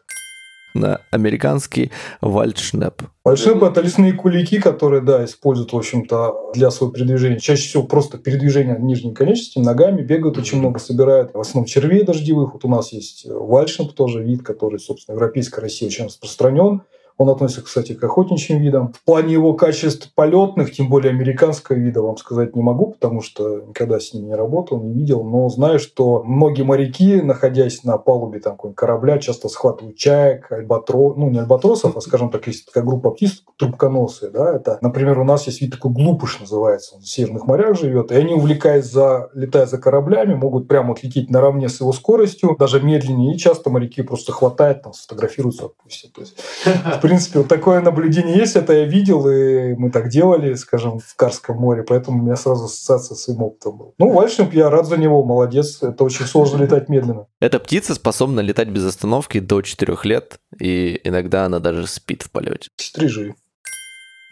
на 0.74 1.00
американский 1.10 1.90
вальдшнеп. 2.20 3.02
Вальдшнеп– 3.24 3.62
это 3.64 3.80
лесные 3.80 4.12
кулики, 4.12 4.60
которые, 4.60 5.00
да, 5.00 5.24
используют, 5.24 5.72
в 5.72 5.76
общем-то, 5.76 6.52
для 6.54 6.70
своего 6.70 6.92
передвижения. 6.92 7.38
Чаще 7.38 7.68
всего 7.68 7.84
просто 7.84 8.18
передвижение 8.18 8.76
нижней 8.78 9.14
конечности, 9.14 9.58
ногами, 9.58 10.02
бегают 10.02 10.36
очень 10.36 10.58
много, 10.58 10.78
собирают. 10.78 11.32
В 11.32 11.40
основном 11.40 11.66
червей 11.66 12.04
дождевых. 12.04 12.52
Вот 12.52 12.64
у 12.64 12.68
нас 12.68 12.92
есть 12.92 13.26
вальдшнеп, 13.26 13.92
тоже 13.92 14.22
вид, 14.22 14.42
который, 14.42 14.78
собственно, 14.78 15.16
в 15.16 15.20
Европейской 15.20 15.60
России 15.60 15.86
очень 15.86 16.06
распространен. 16.06 16.82
Он 17.16 17.28
относится, 17.30 17.62
кстати, 17.62 17.94
к 17.94 18.02
охотничьим 18.02 18.60
видам. 18.60 18.92
В 18.92 19.04
плане 19.04 19.32
его 19.34 19.54
качеств 19.54 20.12
полетных, 20.14 20.72
тем 20.72 20.88
более 20.88 21.10
американского 21.10 21.76
вида, 21.76 22.02
вам 22.02 22.16
сказать 22.16 22.56
не 22.56 22.62
могу, 22.62 22.92
потому 22.92 23.22
что 23.22 23.60
никогда 23.60 24.00
с 24.00 24.12
ним 24.12 24.26
не 24.26 24.34
работал, 24.34 24.82
не 24.82 24.92
видел. 24.92 25.22
Но 25.22 25.48
знаю, 25.48 25.78
что 25.78 26.22
многие 26.24 26.62
моряки, 26.62 27.20
находясь 27.20 27.84
на 27.84 27.98
палубе 27.98 28.40
там, 28.40 28.56
корабля, 28.56 29.18
часто 29.18 29.48
схватывают 29.48 29.96
чаек, 29.96 30.50
альбатрос, 30.50 31.16
ну 31.16 31.30
не 31.30 31.38
альбатросов, 31.38 31.96
а, 31.96 32.00
скажем 32.00 32.30
так, 32.30 32.46
есть 32.46 32.66
такая 32.66 32.84
группа 32.84 33.10
птиц, 33.10 33.44
трубконосые. 33.58 34.30
Да? 34.30 34.54
Это, 34.54 34.78
например, 34.80 35.18
у 35.18 35.24
нас 35.24 35.46
есть 35.46 35.60
вид 35.60 35.72
такой 35.72 35.92
глупыш 35.92 36.40
называется, 36.40 36.96
он 36.96 37.02
в 37.02 37.08
северных 37.08 37.46
морях 37.46 37.78
живет, 37.78 38.10
и 38.12 38.14
они, 38.14 38.34
увлекаясь 38.34 38.86
за, 38.86 39.30
летая 39.34 39.66
за 39.66 39.78
кораблями, 39.78 40.34
могут 40.34 40.68
прямо 40.68 40.92
отлететь 40.92 41.30
наравне 41.30 41.68
с 41.68 41.80
его 41.80 41.92
скоростью, 41.92 42.56
даже 42.58 42.80
медленнее, 42.80 43.34
и 43.34 43.38
часто 43.38 43.70
моряки 43.70 44.02
просто 44.02 44.32
хватают, 44.32 44.82
там, 44.82 44.92
сфотографируются, 44.92 45.66
отпустят. 45.66 46.12
То 46.12 46.20
есть, 46.20 46.36
принципе, 47.04 47.40
вот 47.40 47.48
такое 47.48 47.82
наблюдение 47.82 48.38
есть, 48.38 48.56
это 48.56 48.72
я 48.72 48.86
видел, 48.86 49.28
и 49.28 49.74
мы 49.74 49.90
так 49.90 50.08
делали, 50.08 50.54
скажем, 50.54 51.00
в 51.00 51.14
Карском 51.16 51.58
море, 51.58 51.82
поэтому 51.82 52.18
у 52.18 52.22
меня 52.22 52.36
сразу 52.36 52.64
ассоциация 52.64 53.14
с 53.14 53.24
своим 53.24 53.42
опытом 53.42 53.76
была. 53.76 53.90
Ну, 53.98 54.10
Вальшнеп, 54.10 54.54
я 54.54 54.70
рад 54.70 54.86
за 54.86 54.96
него, 54.96 55.22
молодец, 55.22 55.82
это 55.82 56.02
очень 56.02 56.24
сложно 56.24 56.62
летать 56.62 56.88
медленно. 56.88 57.26
Эта 57.40 57.60
птица 57.60 57.94
способна 57.94 58.40
летать 58.40 58.68
без 58.68 58.84
остановки 58.86 59.38
до 59.38 59.60
4 59.60 59.98
лет, 60.04 60.38
и 60.58 60.98
иногда 61.04 61.44
она 61.44 61.58
даже 61.58 61.86
спит 61.86 62.22
в 62.22 62.30
полете. 62.30 62.68
Стрижи. 62.76 63.34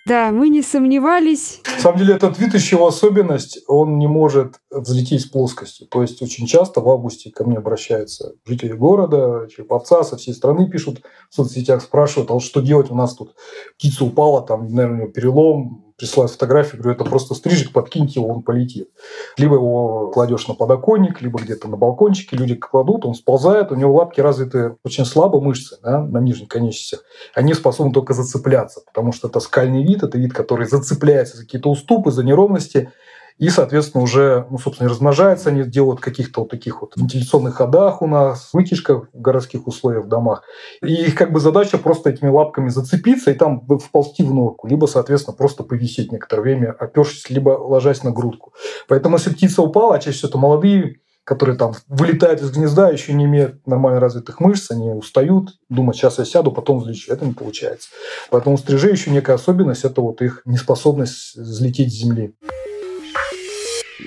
Да, 0.05 0.33
мы 0.33 0.49
не 0.49 0.63
сомневались. 0.63 1.61
На 1.77 1.81
самом 1.81 1.99
деле, 1.99 2.15
этот 2.15 2.39
вид 2.39 2.55
еще 2.55 2.85
особенность, 2.87 3.61
он 3.69 3.99
не 3.99 4.09
может 4.09 4.61
взлететь 4.71 5.23
с 5.23 5.27
плоскости. 5.27 5.85
То 5.85 6.03
есть, 6.03 6.21
очень 6.23 6.47
часто 6.47 6.81
в 6.81 6.89
августе 6.89 7.31
ко 7.31 7.45
мне 7.45 7.59
обращаются 7.59 8.33
жители 8.45 8.73
города, 8.73 9.47
череповца 9.49 10.03
со 10.03 10.17
всей 10.17 10.35
страны 10.35 10.69
пишут 10.69 11.03
в 11.31 11.35
соцсетях, 11.35 11.83
спрашивают, 11.83 12.31
а 12.31 12.35
вот 12.35 12.43
что 12.43 12.61
делать, 12.61 12.91
у 12.91 12.97
нас 12.97 13.15
тут 13.15 13.37
птица 13.79 14.05
упала, 14.05 14.43
там, 14.43 14.73
наверное, 14.73 14.97
у 14.97 15.03
него 15.03 15.13
перелом, 15.13 15.92
присылают 16.03 16.33
фотографию, 16.33 16.83
говорю, 16.83 16.97
это 16.97 17.09
просто 17.09 17.37
стрижик, 17.37 17.73
подкиньте 17.73 18.19
его, 18.19 18.29
он 18.29 18.43
полетит. 18.43 18.89
Либо 19.37 19.55
его 19.55 20.09
кладешь 20.09 20.49
на 20.49 20.55
подоконник, 20.55 21.23
либо 21.23 21.39
где-то 21.39 21.69
на 21.69 21.77
балкончике, 21.77 22.37
люди 22.37 22.57
кладут, 22.57 23.07
он 23.07 23.15
сползает, 23.15 23.71
у 23.71 23.77
него 23.77 23.95
лапки 23.95 24.21
развиты 24.21 24.75
очень 24.85 25.05
слабо, 25.05 25.41
мышцы 25.41 25.77
да, 25.81 26.03
на 26.03 26.19
нижних 26.19 26.49
конечностях. 26.49 27.05
Они 27.37 27.55
способны 27.55 27.93
только 27.93 28.15
зацепляться, 28.15 28.81
потому 28.85 29.13
что 29.13 29.29
это 29.29 29.39
скальный 29.39 29.85
вид, 29.85 30.03
это 30.03 30.19
вид, 30.19 30.33
который 30.33 30.67
зацепляется 30.67 31.37
за 31.37 31.45
какие-то 31.45 31.71
уступы, 31.71 32.11
за 32.11 32.25
неровности, 32.25 32.91
и, 33.39 33.49
соответственно, 33.49 34.05
уже, 34.05 34.47
ну, 34.51 34.59
собственно, 34.59 34.89
размножаются 34.89 35.51
они, 35.51 35.65
делают 35.65 36.01
каких-то 36.01 36.41
вот 36.43 36.51
таких 36.51 36.81
вот 36.83 36.97
вентиляционных 36.97 37.55
ходах 37.55 38.03
у 38.03 38.07
нас, 38.07 38.51
вытяжках 38.53 39.09
в 39.13 39.21
городских 39.21 39.67
условиях, 39.67 40.05
в 40.05 40.09
домах. 40.09 40.43
И 40.83 40.93
их 40.93 41.15
как 41.15 41.33
бы 41.33 41.41
задача 41.41 41.79
просто 41.79 42.11
этими 42.11 42.29
лапками 42.29 42.69
зацепиться 42.69 43.31
и 43.31 43.35
там 43.35 43.67
вползти 43.79 44.23
в 44.23 44.35
норку, 44.35 44.69
либо, 44.69 44.87
соответственно, 44.87 45.37
просто 45.37 45.65
повисеть 45.65 46.13
некоторое 46.13 46.43
время, 46.43 46.77
опершись, 46.79 47.31
либо 47.31 47.51
ложась 47.51 48.03
на 48.03 48.11
грудку. 48.11 48.53
Поэтому, 48.89 49.17
если 49.17 49.31
птица 49.31 49.63
упала, 49.63 49.97
а 49.97 49.99
чаще 49.99 50.19
всего 50.19 50.29
это 50.29 50.39
молодые 50.39 50.99
которые 51.25 51.57
там 51.57 51.75
вылетают 51.87 52.41
из 52.41 52.51
гнезда, 52.51 52.91
еще 52.91 53.13
не 53.13 53.27
имеют 53.27 53.65
нормально 53.67 54.01
развитых 54.01 54.41
мышц, 54.41 54.71
они 54.71 54.91
устают, 54.91 55.51
думают, 55.69 55.97
сейчас 55.97 56.19
я 56.19 56.25
сяду, 56.25 56.51
потом 56.51 56.81
взлечу. 56.81 57.13
Это 57.13 57.25
не 57.25 57.33
получается. 57.33 57.91
Поэтому 58.31 58.57
у 58.57 58.59
стрижей 58.59 58.93
еще 58.93 59.11
некая 59.11 59.35
особенность– 59.35 59.85
это 59.85 60.01
вот 60.01 60.21
их 60.21 60.43
неспособность 60.45 61.37
взлететь 61.37 61.93
с 61.93 61.97
земли. 61.97 62.35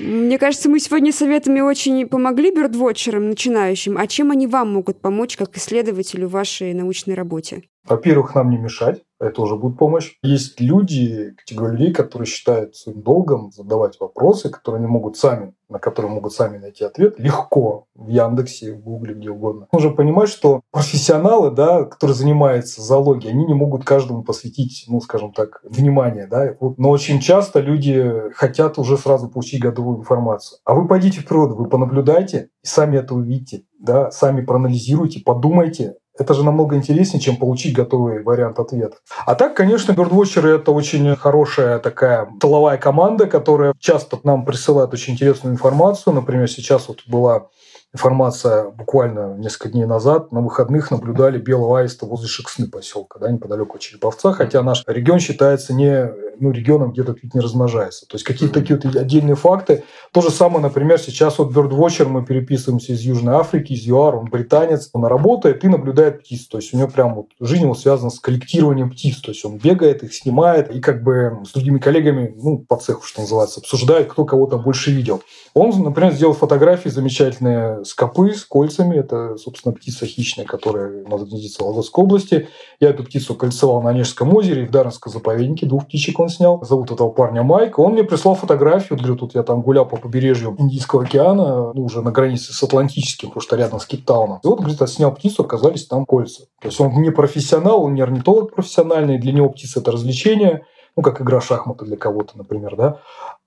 Мне 0.06 0.38
кажется, 0.38 0.70
мы 0.70 0.80
сегодня 0.80 1.12
советами 1.12 1.62
очень 1.62 2.08
помогли 2.08 2.52
бёрдвотчерам 2.52 3.28
начинающим. 3.28 3.98
А 3.98 4.06
чем 4.06 4.30
они 4.30 4.46
вам 4.46 4.72
могут 4.72 5.02
помочь 5.02 5.36
как 5.36 5.58
исследователю 5.58 6.28
в 6.28 6.32
вашей 6.32 6.76
научной 6.76 7.16
работе? 7.16 7.64
Во-первых, 7.86 8.34
нам 8.34 8.50
не 8.50 8.58
мешать, 8.58 9.04
это 9.20 9.42
уже 9.42 9.56
будет 9.56 9.78
помощь. 9.78 10.14
Есть 10.24 10.60
люди, 10.60 11.34
категория 11.38 11.72
людей, 11.72 11.94
которые 11.94 12.26
считают 12.26 12.76
своим 12.76 13.02
долгом 13.02 13.52
задавать 13.52 14.00
вопросы, 14.00 14.50
которые 14.50 14.80
они 14.80 14.88
могут 14.88 15.18
сами, 15.18 15.54
на 15.70 15.80
которые 15.80 16.12
могут 16.12 16.34
сами 16.34 16.58
найти 16.58 16.84
ответ 16.84 17.18
легко 17.18 17.86
в 17.96 18.10
Яндексе, 18.10 18.74
в 18.74 18.82
Гугле, 18.82 19.14
где 19.14 19.30
угодно. 19.30 19.68
Нужно 19.72 19.92
понимать, 19.92 20.30
что 20.30 20.62
профессионалы, 20.72 21.52
да, 21.52 21.86
которые 21.86 22.16
занимаются 22.16 22.82
зоологией, 22.82 23.34
они 23.34 23.46
не 23.46 23.54
могут 23.54 23.86
каждому 23.86 24.24
посвятить, 24.24 24.86
ну, 24.88 25.00
скажем 25.00 25.32
так, 25.32 25.62
внимание. 25.64 26.28
Да? 26.28 26.56
Но 26.78 26.90
очень 26.90 27.20
часто 27.20 27.62
люди 27.62 28.12
хотят 28.34 28.78
уже 28.78 28.98
сразу 28.98 29.30
получить 29.30 29.62
годовую 29.62 30.00
информацию. 30.00 30.60
А 30.66 30.74
вы 30.74 30.88
пойдите 30.88 31.22
в 31.22 31.26
природу, 31.26 31.56
вы 31.56 31.70
понаблюдайте 31.70 32.50
и 32.64 32.68
сами 32.68 32.98
это 32.98 33.16
увидите. 33.16 33.64
Да? 33.80 34.12
Сами 34.12 34.44
проанализируйте, 34.44 35.22
подумайте, 35.24 35.96
это 36.18 36.34
же 36.34 36.44
намного 36.44 36.76
интереснее, 36.76 37.22
чем 37.22 37.38
получить 37.38 37.76
готовый 37.76 38.24
вариант 38.24 38.60
ответа. 38.60 38.98
А 39.26 39.36
так, 39.36 39.56
конечно, 39.56 39.92
Birdwatcher– 39.92 40.48
это 40.56 40.72
очень 40.72 41.16
хорошая 41.16 41.80
такая 41.80 42.30
тыловая 42.40 42.78
команда, 42.78 43.28
которая 43.28 43.74
часто 43.80 44.20
нам 44.24 44.46
присылает 44.46 44.94
очень 44.94 45.14
интересную 45.14 45.54
информацию. 45.54 46.14
Например, 46.14 46.50
сейчас 46.50 46.88
вот 46.88 47.02
была 47.08 47.48
информация 47.94 48.70
буквально 48.70 49.36
несколько 49.38 49.70
дней 49.70 49.86
назад. 49.86 50.32
На 50.32 50.42
выходных 50.42 50.92
наблюдали 50.92 51.38
белого 51.38 51.80
аиста 51.80 52.06
возле 52.06 52.28
Шексны 52.28 52.68
поселка, 52.68 53.20
да, 53.20 53.32
неподалеку 53.32 53.76
от 53.76 53.82
Череповца, 53.82 54.34
хотя 54.34 54.62
наш 54.62 54.84
регион 54.86 55.20
считается 55.20 55.74
не 55.74 56.12
ну, 56.40 56.52
регионом, 56.52 56.92
где 56.92 57.02
этот 57.02 57.22
вид 57.24 57.34
не 57.34 57.42
размножается. 57.42 58.06
То 58.08 58.16
есть 58.16 58.26
какие-то 58.26 58.60
такие 58.60 58.80
вот 58.82 58.96
отдельные 58.96 59.36
факты. 59.36 59.84
То 60.12 60.22
же 60.22 60.30
самое, 60.30 60.62
например, 60.62 61.00
сейчас 61.00 61.38
вот 61.40 61.52
Birdwatcher, 61.52 62.08
мы 62.08 62.26
переписываемся 62.26 62.94
из 62.94 63.02
Южной 63.02 63.36
Африки, 63.36 63.74
из 63.74 63.86
ЮАР, 63.86 64.16
он 64.16 64.26
британец, 64.26 64.90
он 64.94 65.06
работает 65.06 65.64
и 65.64 65.68
наблюдает 65.68 66.20
птиц. 66.20 66.48
То 66.48 66.58
есть 66.58 66.74
у 66.74 66.78
него 66.78 66.88
прям 66.88 67.16
вот 67.16 67.28
жизнь 67.40 67.64
его 67.64 67.76
связана 67.76 68.10
с 68.10 68.20
коллектированием 68.20 68.92
птиц. 68.92 69.22
То 69.22 69.32
есть 69.32 69.44
он 69.46 69.58
бегает, 69.58 70.04
их 70.04 70.14
снимает 70.14 70.74
и 70.74 70.80
как 70.80 71.04
бы 71.04 71.40
с 71.46 71.52
другими 71.52 71.80
коллегами, 71.80 72.34
ну, 72.36 72.60
по 72.60 72.78
цеху, 72.78 73.04
что 73.04 73.22
называется, 73.22 73.60
обсуждает, 73.60 74.12
кто 74.12 74.26
кого 74.26 74.48
там 74.48 74.62
больше 74.64 74.92
видел. 74.92 75.22
Он, 75.54 75.72
например, 75.84 76.14
сделал 76.14 76.34
фотографии 76.34 76.90
замечательные 76.90 77.86
скопы 77.86 78.34
с 78.34 78.44
кольцами. 78.44 78.98
Это, 78.98 79.38
собственно, 79.38 79.74
птица 79.74 80.06
хищная, 80.06 80.46
которая 80.46 81.04
у 81.04 81.10
нас 81.10 81.24
гнездится 81.24 81.64
в 81.64 81.68
Вологодской 81.68 82.04
области. 82.04 82.50
Я 82.80 82.90
эту 82.90 83.04
птицу 83.04 83.36
кольцевал 83.36 83.82
на 83.82 83.92
Онежском 83.92 84.36
озере 84.36 84.64
и 84.64 84.66
в 84.66 84.72
Даронском 84.72 85.12
заповеднике. 85.12 85.66
Двух 85.66 85.86
птичек 85.86 86.20
он 86.20 86.25
снял. 86.30 86.64
Зовут 86.64 86.92
этого 86.92 87.10
парня 87.10 87.44
Майк. 87.44 87.80
Он 87.80 87.94
мне 87.94 88.04
прислал 88.04 88.36
фотографию. 88.36 88.98
Говорю, 88.98 89.16
тут 89.16 89.36
я 89.36 89.44
там 89.44 89.62
гулял 89.62 89.86
по 89.86 89.98
побережью 89.98 90.56
Индийского 90.58 91.04
океана, 91.04 91.74
ну, 91.74 91.84
уже 91.84 92.02
на 92.02 92.12
границе 92.12 92.54
с 92.54 92.64
Атлантическим, 92.64 93.30
потому 93.30 93.42
что 93.42 93.56
рядом 93.56 93.80
с 93.80 93.86
Кейптауном. 93.86 94.40
И 94.44 94.48
вот, 94.48 94.60
говорит, 94.60 94.80
снял 94.90 95.14
птицу, 95.14 95.44
оказались 95.44 95.88
там 95.88 96.06
кольца. 96.06 96.44
То 96.62 96.68
есть 96.68 96.80
он 96.80 97.02
не 97.02 97.12
профессионал, 97.12 97.84
он 97.84 97.94
не 97.94 98.02
орнитолог 98.02 98.54
профессиональный. 98.54 99.18
Для 99.18 99.32
него 99.32 99.50
птица– 99.50 99.80
это 99.82 99.92
развлечение 99.92 100.66
ну, 100.96 101.04
как 101.04 101.22
игра 101.22 101.42
шахматы 101.42 101.86
для 101.86 101.98
кого-то, 101.98 102.38
например, 102.38 102.76
да, 102.76 103.00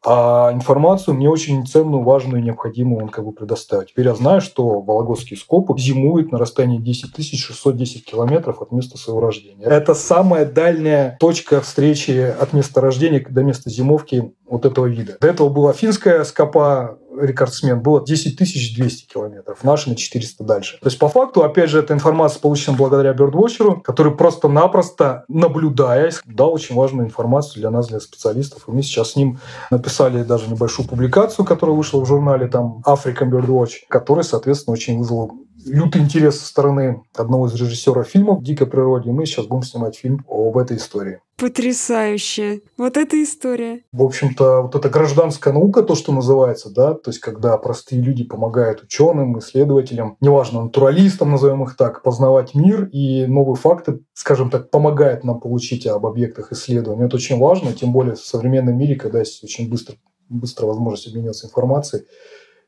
а 0.06 0.52
информацию 0.52 1.14
мне 1.14 1.28
очень 1.28 1.66
ценную, 1.66 2.04
важную 2.04 2.40
и 2.40 2.44
необходимую 2.44 3.02
он 3.02 3.08
как 3.08 3.24
бы 3.24 3.32
предоставил. 3.32 3.84
Теперь 3.84 4.06
я 4.06 4.14
знаю, 4.14 4.40
что 4.40 4.80
Вологодский 4.80 5.36
скопы 5.36 5.76
зимует 5.78 6.30
на 6.30 6.38
расстоянии 6.38 6.78
10 6.78 7.16
610 7.16 8.04
километров 8.04 8.62
от 8.62 8.70
места 8.70 8.96
своего 8.96 9.20
рождения. 9.20 9.64
Это 9.64 9.94
самая 9.94 10.44
дальняя 10.44 11.16
точка 11.18 11.60
встречи 11.60 12.34
от 12.38 12.52
места 12.52 12.80
рождения 12.80 13.26
до 13.28 13.42
места 13.42 13.70
зимовки 13.70 14.32
вот 14.48 14.64
этого 14.64 14.86
вида. 14.86 15.16
До 15.20 15.26
этого 15.26 15.48
была 15.48 15.72
финская 15.72 16.24
скопа, 16.24 16.98
рекордсмен, 17.20 17.80
было 17.80 18.04
10 18.04 18.37
200 18.37 19.06
километров, 19.12 19.64
наши 19.64 19.88
на 19.88 19.96
400 19.96 20.44
дальше. 20.44 20.78
То 20.80 20.87
есть, 20.87 20.98
по 20.98 21.08
факту, 21.08 21.42
опять 21.42 21.70
же, 21.70 21.78
эта 21.80 21.94
информация 21.94 22.40
получена 22.40 22.76
благодаря 22.76 23.12
Birdwatcher, 23.12 23.80
который 23.82 24.14
просто-напросто, 24.14 25.25
наблюдая, 25.28 26.12
дал 26.25 26.52
очень 26.52 26.75
важную 26.75 27.06
информацию 27.06 27.60
для 27.60 27.70
нас, 27.70 27.88
для 27.88 28.00
специалистов. 28.00 28.64
И 28.68 28.70
мы 28.70 28.82
сейчас 28.82 29.12
с 29.12 29.16
ним 29.16 29.38
написали 29.70 30.22
даже 30.22 30.48
небольшую 30.48 30.88
публикацию, 30.88 31.44
которая 31.44 31.76
вышла 31.76 32.00
в 32.00 32.06
журнале 32.06 32.46
там 32.46 32.82
African 32.87 33.30
Birdwatch, 33.30 33.72
который, 33.88 34.25
соответственно, 34.25 34.75
очень 34.75 34.98
вызвал 34.98 35.32
лютый 35.68 36.02
интерес 36.02 36.40
со 36.40 36.46
стороны 36.46 37.02
одного 37.16 37.46
из 37.46 37.54
режиссеров 37.54 38.06
фильмов 38.06 38.42
«Дикой 38.42 38.66
природе». 38.66 39.10
Мы 39.10 39.26
сейчас 39.26 39.46
будем 39.46 39.62
снимать 39.62 39.96
фильм 39.96 40.25
об 40.28 40.56
этой 40.56 40.76
истории. 40.76 41.20
Потрясающе. 41.37 42.62
Вот 42.76 42.96
эта 42.96 43.22
история. 43.22 43.82
В 43.92 44.02
общем-то, 44.02 44.62
вот 44.62 44.75
эта 44.75 44.88
гражданская 44.88 45.54
наука, 45.54 45.82
то, 45.82 45.94
что 45.94 46.12
называется, 46.12 46.68
да, 46.70 46.94
то 46.94 47.10
есть 47.10 47.20
когда 47.20 47.56
простые 47.58 48.02
люди 48.02 48.25
помогают 48.25 48.82
ученым, 48.82 49.38
исследователям, 49.38 50.16
неважно, 50.20 50.64
натуралистам, 50.64 51.30
назовем 51.30 51.62
их 51.62 51.76
так, 51.76 52.02
познавать 52.02 52.56
мир 52.56 52.87
и 52.87 53.26
новые 53.26 53.56
факты, 53.56 54.00
скажем 54.14 54.50
так, 54.50 54.70
помогает 54.70 55.22
нам 55.22 55.38
получить 55.38 55.87
об 55.87 56.07
объектах 56.07 56.50
исследования. 56.50 57.07
Это 57.07 57.16
очень 57.16 57.38
важно, 57.38 57.72
тем 57.72 57.92
более 57.92 58.16
в 58.16 58.20
современном 58.20 58.76
мире, 58.76 58.96
когда 58.96 59.20
есть 59.20 59.44
очень 59.44 59.70
быстро, 59.70 59.94
быстро 60.28 60.66
возможность 60.66 61.07
обмениваться 61.07 61.46
информацией 61.46 62.02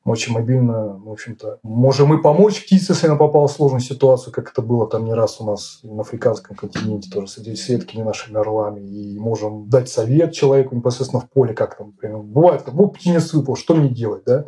очень 0.04 0.32
мобильно, 0.32 0.98
в 0.98 1.10
общем-то. 1.10 1.58
Можем 1.62 2.18
и 2.18 2.22
помочь 2.22 2.64
птице, 2.64 2.92
если 2.92 3.06
она 3.06 3.16
попала 3.16 3.48
в 3.48 3.52
сложную 3.52 3.80
ситуацию, 3.80 4.32
как 4.32 4.50
это 4.50 4.62
было 4.62 4.88
там 4.88 5.04
не 5.04 5.12
раз 5.12 5.40
у 5.40 5.44
нас 5.44 5.80
на 5.82 6.00
африканском 6.02 6.56
континенте, 6.56 7.10
тоже 7.10 7.28
с 7.28 7.60
сетками 7.60 8.02
нашими 8.02 8.38
орлами. 8.38 8.80
И 8.80 9.18
можем 9.18 9.68
дать 9.68 9.88
совет 9.88 10.32
человеку 10.32 10.74
непосредственно 10.74 11.20
в 11.20 11.28
поле, 11.28 11.54
как 11.54 11.76
там, 11.76 11.88
например, 11.88 12.18
бывает, 12.18 12.62
как, 12.62 12.74
вот 12.74 12.94
птенец 12.94 13.32
выпал, 13.32 13.56
что 13.56 13.74
мне 13.74 13.88
делать, 13.88 14.22
да? 14.24 14.46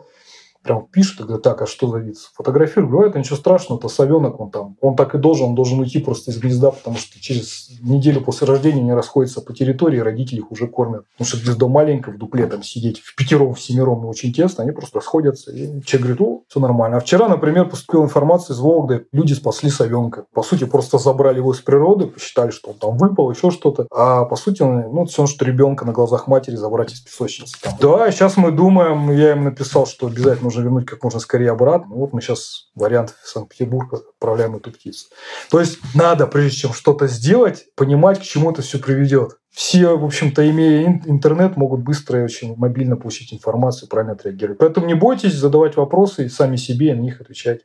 Прям 0.63 0.87
пишут 0.87 1.21
и 1.21 1.23
говорят, 1.25 1.43
так, 1.43 1.63
а 1.63 1.67
что 1.67 1.89
за 1.89 1.99
вид? 1.99 2.17
Фотографирую, 2.35 2.91
говорю, 2.91 3.11
это 3.11 3.19
ничего 3.19 3.37
страшного, 3.37 3.79
это 3.79 3.89
совенок, 3.89 4.41
он 4.41 4.51
там, 4.51 4.77
он 4.81 4.97
так 4.97 5.15
и 5.15 5.19
должен, 5.19 5.49
он 5.49 5.55
должен 5.55 5.81
уйти 5.81 5.99
просто 5.99 6.31
из 6.31 6.39
гнезда, 6.39 6.71
потому 6.71 6.97
что 6.97 7.21
через 7.21 7.71
неделю 7.81 8.21
после 8.21 8.47
рождения 8.47 8.81
они 8.81 8.93
расходятся 8.93 9.41
по 9.41 9.53
территории, 9.53 9.99
родители 9.99 10.39
их 10.39 10.51
уже 10.51 10.67
кормят. 10.67 11.05
Потому 11.17 11.29
что 11.29 11.45
гнездо 11.45 11.69
маленькое, 11.69 12.17
в 12.17 12.19
дупле 12.19 12.47
там 12.47 12.63
сидеть 12.63 13.01
в 13.01 13.15
пятером, 13.17 13.55
в 13.55 13.61
семером 13.61 14.05
очень 14.07 14.33
тесно, 14.33 14.63
они 14.65 14.73
просто 14.73 14.99
расходятся. 14.99 15.53
И 15.53 15.83
человек 15.83 16.17
говорит, 16.17 16.21
о, 16.21 16.43
все 16.49 16.61
нормально. 16.61 16.99
А 16.99 17.01
вчера, 17.01 17.29
например, 17.29 17.69
поступила 17.69 18.05
информация 18.05 18.55
из 18.55 18.61
Вологды, 18.61 19.07
люди 19.13 19.33
спасли 19.33 19.71
совенка. 19.71 20.27
По 20.33 20.43
сути, 20.43 20.65
просто 20.65 20.99
забрали 20.99 21.39
его 21.39 21.53
из 21.53 21.61
природы, 21.61 22.07
посчитали, 22.07 22.51
что 22.51 22.71
он 22.71 22.77
там 22.77 22.97
выпал, 22.97 23.31
еще 23.31 23.51
что-то. 23.51 23.87
А 23.91 24.25
по 24.25 24.37
сути, 24.37 24.63
он, 24.63 24.93
ну, 24.93 25.05
все, 25.07 25.27
что 25.27 25.45
ребенка 25.45 25.85
на 25.85 25.93
глазах 25.93 26.27
матери 26.27 26.57
забрать 26.57 26.93
из 26.93 27.01
песочницы. 27.01 27.57
Там. 27.61 27.75
Да, 27.81 28.11
сейчас 28.11 28.37
мы 28.37 28.53
думаем, 28.53 29.11
я 29.11 29.33
им 29.33 29.45
написал, 29.45 29.87
что 29.87 30.07
обязательно 30.07 30.52
нужно 30.53 30.63
вернуть 30.63 30.87
как 30.87 31.03
можно 31.03 31.21
скорее 31.21 31.51
обратно. 31.51 31.95
Вот 31.95 32.13
мы 32.13 32.21
сейчас 32.21 32.71
вариант 32.75 33.15
в 33.23 33.29
Санкт-Петербург 33.29 33.95
отправляем 33.95 34.57
эту 34.57 34.71
птицу. 34.71 35.07
То 35.51 35.61
есть 35.61 35.79
надо, 35.95 36.27
прежде 36.27 36.57
чем 36.57 36.73
что-то 36.73 37.07
сделать, 37.07 37.67
понимать, 37.75 38.21
к 38.21 38.23
чему 38.23 38.51
это 38.51 38.63
все 38.63 38.79
приведет. 38.79 39.39
Все, 39.51 39.97
в 39.97 40.05
общем-то, 40.05 40.49
имея 40.51 41.03
интернет, 41.07 41.57
могут 41.57 41.83
быстро 41.83 42.21
и 42.21 42.25
очень 42.25 42.57
мобильно 42.57 42.97
получить 42.97 43.35
информацию, 43.35 43.89
правильно 43.89 44.15
отреагировать. 44.15 44.59
Поэтому 44.59 44.87
не 44.87 44.95
бойтесь 44.95 45.35
задавать 45.35 45.77
вопросы 45.77 46.25
и 46.25 46.29
сами 46.29 46.57
себе 46.57 46.91
и 46.91 46.95
на 46.95 47.01
них 47.01 47.21
отвечать. 47.21 47.61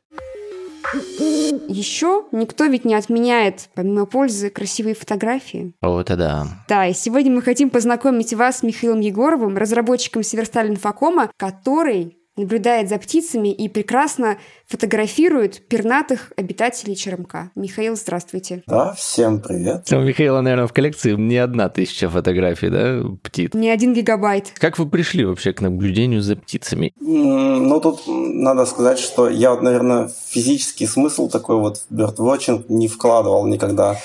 Еще 1.68 2.24
никто 2.32 2.64
ведь 2.64 2.84
не 2.84 2.94
отменяет, 2.94 3.68
помимо 3.74 4.06
пользы, 4.06 4.48
красивые 4.48 4.94
фотографии. 4.94 5.74
О, 5.82 6.00
это 6.00 6.16
да. 6.16 6.46
Да, 6.68 6.86
и 6.86 6.94
сегодня 6.94 7.30
мы 7.30 7.42
хотим 7.42 7.68
познакомить 7.68 8.32
вас 8.32 8.58
с 8.58 8.62
Михаилом 8.62 9.00
Егоровым, 9.00 9.56
разработчиком 9.56 10.22
Северсталь 10.22 10.70
Инфокома, 10.70 11.30
который 11.36 12.17
наблюдает 12.38 12.88
за 12.88 12.98
птицами 12.98 13.48
и 13.48 13.68
прекрасно 13.68 14.38
фотографирует 14.66 15.66
пернатых 15.68 16.32
обитателей 16.36 16.94
черемка. 16.94 17.50
Михаил, 17.54 17.96
здравствуйте. 17.96 18.62
Да, 18.66 18.92
всем 18.94 19.40
привет. 19.40 19.86
У 19.92 19.96
Михаила, 19.96 20.40
наверное, 20.40 20.66
в 20.66 20.72
коллекции 20.72 21.12
не 21.12 21.36
одна 21.36 21.68
тысяча 21.68 22.08
фотографий, 22.08 22.70
да, 22.70 23.02
птиц? 23.22 23.52
Не 23.54 23.70
один 23.70 23.92
гигабайт. 23.92 24.52
Как 24.58 24.78
вы 24.78 24.88
пришли 24.88 25.24
вообще 25.24 25.52
к 25.52 25.60
наблюдению 25.60 26.22
за 26.22 26.36
птицами? 26.36 26.92
Ну, 27.00 27.80
тут 27.80 28.02
надо 28.06 28.64
сказать, 28.66 28.98
что 28.98 29.28
я, 29.28 29.50
вот, 29.50 29.62
наверное, 29.62 30.10
физический 30.28 30.86
смысл 30.86 31.28
такой 31.28 31.56
вот 31.56 31.82
в 31.88 31.94
birdwatching 31.94 32.66
не 32.68 32.88
вкладывал 32.88 33.46
никогда. 33.46 33.96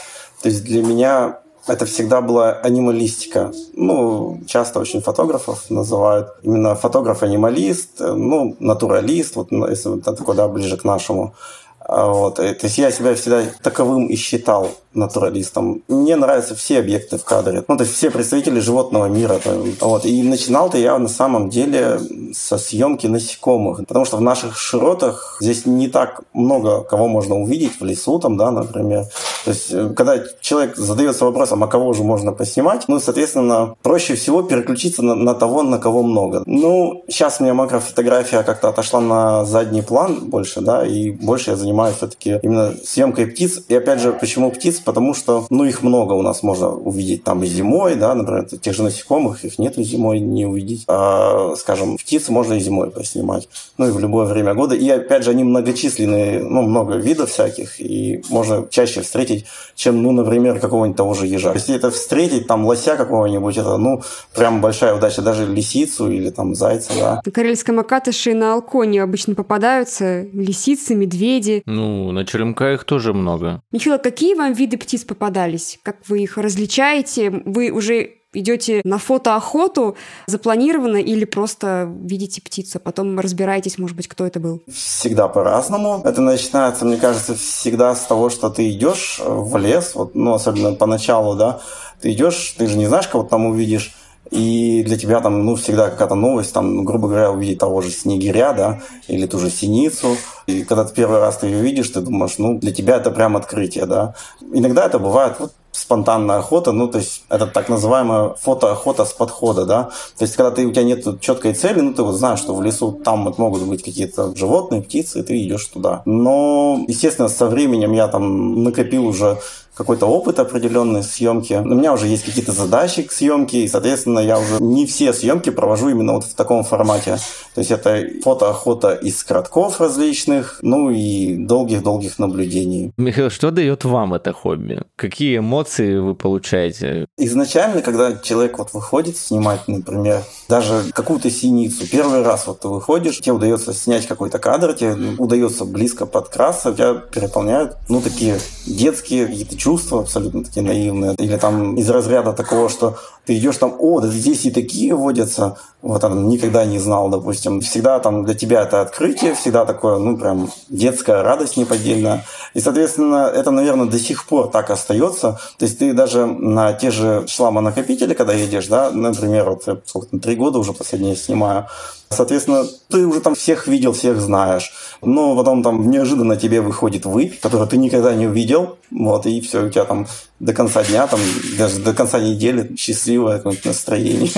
То 0.41 0.49
есть 0.49 0.63
для 0.63 0.81
меня 0.81 1.39
это 1.67 1.85
всегда 1.85 2.21
была 2.21 2.51
анималистика. 2.51 3.51
Ну, 3.73 4.39
часто 4.47 4.79
очень 4.79 5.01
фотографов 5.01 5.69
называют 5.69 6.29
именно 6.43 6.75
фотограф-анималист, 6.75 7.99
ну, 7.99 8.55
натуралист, 8.59 9.35
вот 9.35 9.51
если 9.51 9.99
это 9.99 10.23
куда 10.23 10.47
ближе 10.47 10.77
к 10.77 10.83
нашему. 10.83 11.33
А 11.79 12.07
вот. 12.07 12.35
То 12.35 12.43
есть 12.43 12.77
я 12.77 12.91
себя 12.91 13.13
всегда 13.15 13.43
таковым 13.61 14.07
и 14.07 14.15
считал. 14.15 14.69
Натуралистом. 14.93 15.83
Мне 15.87 16.15
нравятся 16.15 16.55
все 16.55 16.79
объекты 16.79 17.17
в 17.17 17.23
кадре. 17.23 17.63
Ну, 17.67 17.77
то 17.77 17.83
есть 17.83 17.95
все 17.95 18.09
представители 18.09 18.59
животного 18.59 19.07
мира. 19.07 19.39
Вот. 19.79 20.05
И 20.05 20.23
начинал-то 20.23 20.77
я 20.77 20.97
на 20.97 21.07
самом 21.07 21.49
деле 21.49 21.99
со 22.33 22.57
съемки 22.57 23.07
насекомых. 23.07 23.79
Потому 23.87 24.05
что 24.05 24.17
в 24.17 24.21
наших 24.21 24.57
широтах 24.57 25.37
здесь 25.39 25.65
не 25.65 25.87
так 25.87 26.21
много 26.33 26.81
кого 26.81 27.07
можно 27.07 27.35
увидеть 27.35 27.79
в 27.79 27.85
лесу, 27.85 28.19
там, 28.19 28.37
да, 28.37 28.51
например. 28.51 29.05
То 29.45 29.51
есть, 29.51 29.71
э, 29.71 29.89
когда 29.95 30.19
человек 30.41 30.75
задается 30.77 31.25
вопросом, 31.25 31.63
а 31.63 31.67
кого 31.67 31.93
же 31.93 32.03
можно 32.03 32.31
поснимать, 32.31 32.85
ну, 32.87 32.99
соответственно, 32.99 33.75
проще 33.81 34.15
всего 34.15 34.41
переключиться 34.43 35.01
на, 35.01 35.15
на 35.15 35.33
того, 35.33 35.63
на 35.63 35.79
кого 35.79 36.03
много. 36.03 36.43
Ну, 36.45 37.03
сейчас 37.07 37.39
у 37.39 37.43
меня 37.43 37.53
макрофотография 37.53 38.43
как-то 38.43 38.69
отошла 38.69 39.01
на 39.01 39.45
задний 39.45 39.81
план 39.81 40.29
больше, 40.29 40.61
да, 40.61 40.85
и 40.85 41.11
больше 41.11 41.51
я 41.51 41.57
занимаюсь 41.57 41.97
все-таки 41.97 42.39
именно 42.41 42.73
съемкой 42.83 43.27
птиц. 43.27 43.61
И 43.67 43.75
опять 43.75 43.99
же, 43.99 44.13
почему 44.13 44.51
птиц? 44.51 44.79
Потому 44.85 45.13
что, 45.13 45.45
ну, 45.49 45.63
их 45.65 45.83
много 45.83 46.13
у 46.13 46.21
нас 46.21 46.43
можно 46.43 46.69
увидеть 46.69 47.23
там 47.23 47.43
и 47.43 47.47
зимой, 47.47 47.95
да, 47.95 48.13
например, 48.15 48.45
тех 48.45 48.75
же 48.75 48.83
насекомых, 48.83 49.45
их 49.45 49.59
нету 49.59 49.83
зимой 49.83 50.19
не 50.19 50.45
увидеть. 50.45 50.83
А, 50.87 51.55
скажем, 51.57 51.97
птиц 51.97 52.29
можно 52.29 52.53
и 52.53 52.59
зимой 52.59 52.91
поснимать. 52.91 53.47
Ну, 53.77 53.87
и 53.87 53.91
в 53.91 53.99
любое 53.99 54.25
время 54.25 54.53
года. 54.53 54.75
И 54.75 54.89
опять 54.89 55.23
же, 55.23 55.31
они 55.31 55.43
многочисленные, 55.43 56.43
ну, 56.43 56.61
много 56.61 56.95
видов 56.95 57.29
всяких, 57.29 57.79
и 57.79 58.23
можно 58.29 58.65
чаще 58.69 59.01
встретить, 59.01 59.45
чем, 59.75 60.01
ну, 60.01 60.11
например, 60.11 60.59
какого-нибудь 60.59 60.97
того 60.97 61.13
же 61.13 61.27
ежа. 61.27 61.53
Если 61.53 61.75
это 61.75 61.91
встретить, 61.91 62.47
там, 62.47 62.65
лося 62.65 62.95
какого-нибудь, 62.95 63.57
это, 63.57 63.77
ну, 63.77 64.01
прям 64.35 64.61
большая 64.61 64.95
удача. 64.95 65.21
Даже 65.21 65.45
лисицу 65.45 66.11
или 66.11 66.29
там 66.29 66.55
зайца, 66.55 66.91
да. 66.99 67.21
На 67.25 67.31
карельском 67.31 67.79
окатыше 67.79 68.33
на 68.33 68.53
Алконе 68.53 69.01
обычно 69.01 69.35
попадаются 69.35 70.23
лисицы, 70.33 70.95
медведи. 70.95 71.63
Ну, 71.65 72.11
на 72.11 72.25
черемка 72.25 72.73
их 72.73 72.83
тоже 72.83 73.13
много. 73.13 73.61
Михаил, 73.71 73.99
какие 73.99 74.35
вам 74.35 74.53
виды 74.53 74.72
птиц 74.77 75.03
попадались? 75.03 75.79
Как 75.83 75.97
вы 76.07 76.23
их 76.23 76.37
различаете? 76.37 77.29
Вы 77.45 77.71
уже 77.71 78.23
идете 78.33 78.81
на 78.83 78.97
фотоохоту 78.97 79.95
запланированно 80.27 80.97
или 80.97 81.25
просто 81.25 81.91
видите 82.01 82.41
птицу, 82.41 82.77
а 82.77 82.79
потом 82.79 83.19
разбираетесь, 83.19 83.77
может 83.77 83.95
быть, 83.95 84.07
кто 84.07 84.25
это 84.25 84.39
был? 84.39 84.63
Всегда 84.73 85.27
по-разному. 85.27 86.01
Это 86.03 86.21
начинается, 86.21 86.85
мне 86.85 86.97
кажется, 86.97 87.35
всегда 87.35 87.95
с 87.95 88.01
того, 88.05 88.29
что 88.29 88.49
ты 88.49 88.71
идешь 88.71 89.21
в 89.23 89.55
лес, 89.57 89.91
вот, 89.95 90.15
ну, 90.15 90.33
особенно 90.33 90.73
поначалу, 90.73 91.35
да, 91.35 91.61
ты 92.01 92.11
идешь, 92.11 92.55
ты 92.57 92.67
же 92.67 92.77
не 92.77 92.87
знаешь, 92.87 93.07
кого 93.07 93.23
там 93.23 93.45
увидишь, 93.45 93.93
и 94.33 94.83
для 94.83 94.97
тебя 94.97 95.21
там, 95.21 95.45
ну, 95.45 95.55
всегда 95.55 95.89
какая-то 95.89 96.15
новость, 96.15 96.53
там, 96.53 96.85
грубо 96.85 97.07
говоря, 97.07 97.31
увидеть 97.31 97.59
того 97.59 97.81
же 97.81 97.91
снегиря, 97.91 98.53
да, 98.53 98.81
или 99.07 99.27
ту 99.27 99.37
же 99.37 99.51
синицу. 99.51 100.17
И 100.47 100.63
когда 100.63 100.85
ты 100.85 100.93
первый 100.93 101.19
раз 101.19 101.37
ты 101.37 101.47
ее 101.47 101.61
видишь, 101.61 101.89
ты 101.89 102.01
думаешь, 102.01 102.39
ну, 102.39 102.57
для 102.57 102.73
тебя 102.73 102.97
это 102.97 103.11
прям 103.11 103.37
открытие, 103.37 103.85
да. 103.85 104.15
Иногда 104.51 104.87
это 104.87 104.97
бывает 104.97 105.35
вот 105.39 105.53
спонтанная 105.71 106.37
охота, 106.37 106.71
ну, 106.71 106.87
то 106.87 106.97
есть 106.97 107.23
это 107.29 107.45
так 107.45 107.69
называемая 107.69 108.35
фотоохота 108.39 109.05
с 109.05 109.13
подхода, 109.13 109.65
да, 109.65 109.83
то 110.17 110.23
есть 110.23 110.35
когда 110.35 110.51
ты, 110.51 110.65
у 110.65 110.71
тебя 110.71 110.83
нет 110.83 111.05
четкой 111.19 111.53
цели, 111.53 111.81
ну, 111.81 111.93
ты 111.93 112.03
вот 112.03 112.15
знаешь, 112.15 112.39
что 112.39 112.55
в 112.55 112.63
лесу 112.63 112.91
там 112.91 113.25
вот 113.25 113.37
могут 113.37 113.63
быть 113.63 113.83
какие-то 113.83 114.35
животные, 114.35 114.81
птицы, 114.81 115.19
и 115.19 115.23
ты 115.23 115.41
идешь 115.43 115.65
туда. 115.65 116.01
Но, 116.05 116.83
естественно, 116.87 117.27
со 117.27 117.47
временем 117.47 117.91
я 117.93 118.07
там 118.07 118.63
накопил 118.63 119.05
уже 119.05 119.39
какой-то 119.75 120.05
опыт 120.05 120.39
определенной 120.39 121.03
съемки. 121.03 121.53
У 121.53 121.75
меня 121.75 121.93
уже 121.93 122.07
есть 122.07 122.25
какие-то 122.25 122.51
задачи 122.51 123.03
к 123.03 123.11
съемке, 123.11 123.63
и, 123.63 123.67
соответственно, 123.67 124.19
я 124.19 124.39
уже 124.39 124.61
не 124.61 124.85
все 124.85 125.13
съемки 125.13 125.49
провожу 125.49 125.89
именно 125.89 126.13
вот 126.13 126.25
в 126.25 126.33
таком 126.35 126.63
формате. 126.63 127.17
То 127.55 127.59
есть 127.59 127.71
это 127.71 128.03
фотоохота 128.23 128.93
из 128.93 129.23
кратков 129.23 129.79
различных, 129.79 130.59
ну 130.61 130.91
и 130.91 131.35
долгих-долгих 131.35 132.19
наблюдений. 132.19 132.91
Михаил, 132.97 133.29
что 133.29 133.51
дает 133.51 133.85
вам 133.85 134.13
это 134.13 134.33
хобби? 134.33 134.81
Какие 134.95 135.39
эмоции 135.39 135.97
вы 135.97 136.15
получаете? 136.15 137.07
Изначально, 137.17 137.81
когда 137.81 138.15
человек 138.15 138.57
вот 138.59 138.73
выходит 138.73 139.17
снимать, 139.17 139.67
например, 139.67 140.23
даже 140.49 140.91
какую-то 140.93 141.29
синицу, 141.29 141.87
первый 141.89 142.23
раз 142.23 142.47
вот 142.47 142.59
ты 142.61 142.67
выходишь, 142.67 143.19
тебе 143.19 143.33
удается 143.33 143.73
снять 143.73 144.07
какой-то 144.07 144.39
кадр, 144.39 144.73
тебе 144.73 144.95
удается 145.17 145.65
близко 145.65 146.05
подкрасться, 146.05 146.73
тебя 146.73 146.93
переполняют, 146.93 147.77
ну, 147.89 148.01
такие 148.01 148.39
детские 148.65 149.27
какие-то 149.27 149.57
чувства 149.57 150.01
абсолютно 150.01 150.43
такие 150.43 150.61
наивные. 150.65 151.15
Или 151.15 151.37
там 151.37 151.75
из 151.75 151.89
разряда 151.89 152.33
такого, 152.33 152.69
что 152.69 152.97
ты 153.25 153.37
идешь 153.37 153.57
там, 153.57 153.75
о, 153.79 153.99
да 154.01 154.07
здесь 154.07 154.45
и 154.45 154.51
такие 154.51 154.93
водятся, 154.93 155.57
вот 155.81 156.01
там 156.01 156.27
никогда 156.27 156.65
не 156.65 156.79
знал, 156.79 157.09
допустим. 157.09 157.61
Всегда 157.61 157.99
там 157.99 158.25
для 158.25 158.33
тебя 158.33 158.63
это 158.63 158.81
открытие, 158.81 159.33
всегда 159.35 159.65
такое, 159.65 159.97
ну, 159.97 160.17
прям 160.17 160.49
детская 160.69 161.23
радость 161.23 161.57
неподдельная. 161.57 162.25
И, 162.53 162.59
соответственно, 162.59 163.31
это, 163.33 163.51
наверное, 163.51 163.87
до 163.87 163.99
сих 163.99 164.25
пор 164.27 164.49
так 164.49 164.69
остается. 164.69 165.39
То 165.57 165.65
есть 165.65 165.79
ты 165.79 165.93
даже 165.93 166.25
на 166.25 166.73
те 166.73 166.91
же 166.91 167.25
шламонакопители, 167.27 168.13
когда 168.13 168.33
едешь, 168.33 168.67
да, 168.67 168.91
например, 168.91 169.49
вот 169.49 169.83
сколько 169.85 170.17
три 170.19 170.35
года 170.35 170.59
уже 170.59 170.73
последнее 170.73 171.15
снимаю, 171.15 171.67
Соответственно, 172.13 172.65
ты 172.89 173.05
уже 173.05 173.19
там 173.21 173.35
всех 173.35 173.67
видел, 173.67 173.91
всех 173.93 174.21
знаешь. 174.21 174.71
Но 175.01 175.35
потом 175.35 175.63
там 175.63 175.89
неожиданно 175.89 176.35
тебе 176.35 176.61
выходит 176.61 177.05
вы, 177.05 177.33
которую 177.41 177.67
ты 177.67 177.77
никогда 177.77 178.13
не 178.13 178.27
увидел. 178.27 178.77
Вот, 178.91 179.25
и 179.25 179.41
все, 179.41 179.65
у 179.65 179.69
тебя 179.69 179.85
там 179.85 180.07
до 180.43 180.53
конца 180.53 180.83
дня, 180.83 181.07
там, 181.07 181.19
даже 181.57 181.79
до 181.79 181.93
конца 181.93 182.19
недели 182.19 182.75
счастливое 182.75 183.41
настроение. 183.63 184.29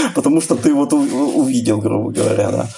Потому 0.14 0.40
что 0.40 0.56
ты 0.56 0.74
вот 0.74 0.92
увидел, 0.92 1.80
грубо 1.80 2.10
говоря, 2.10 2.50
да. 2.50 2.68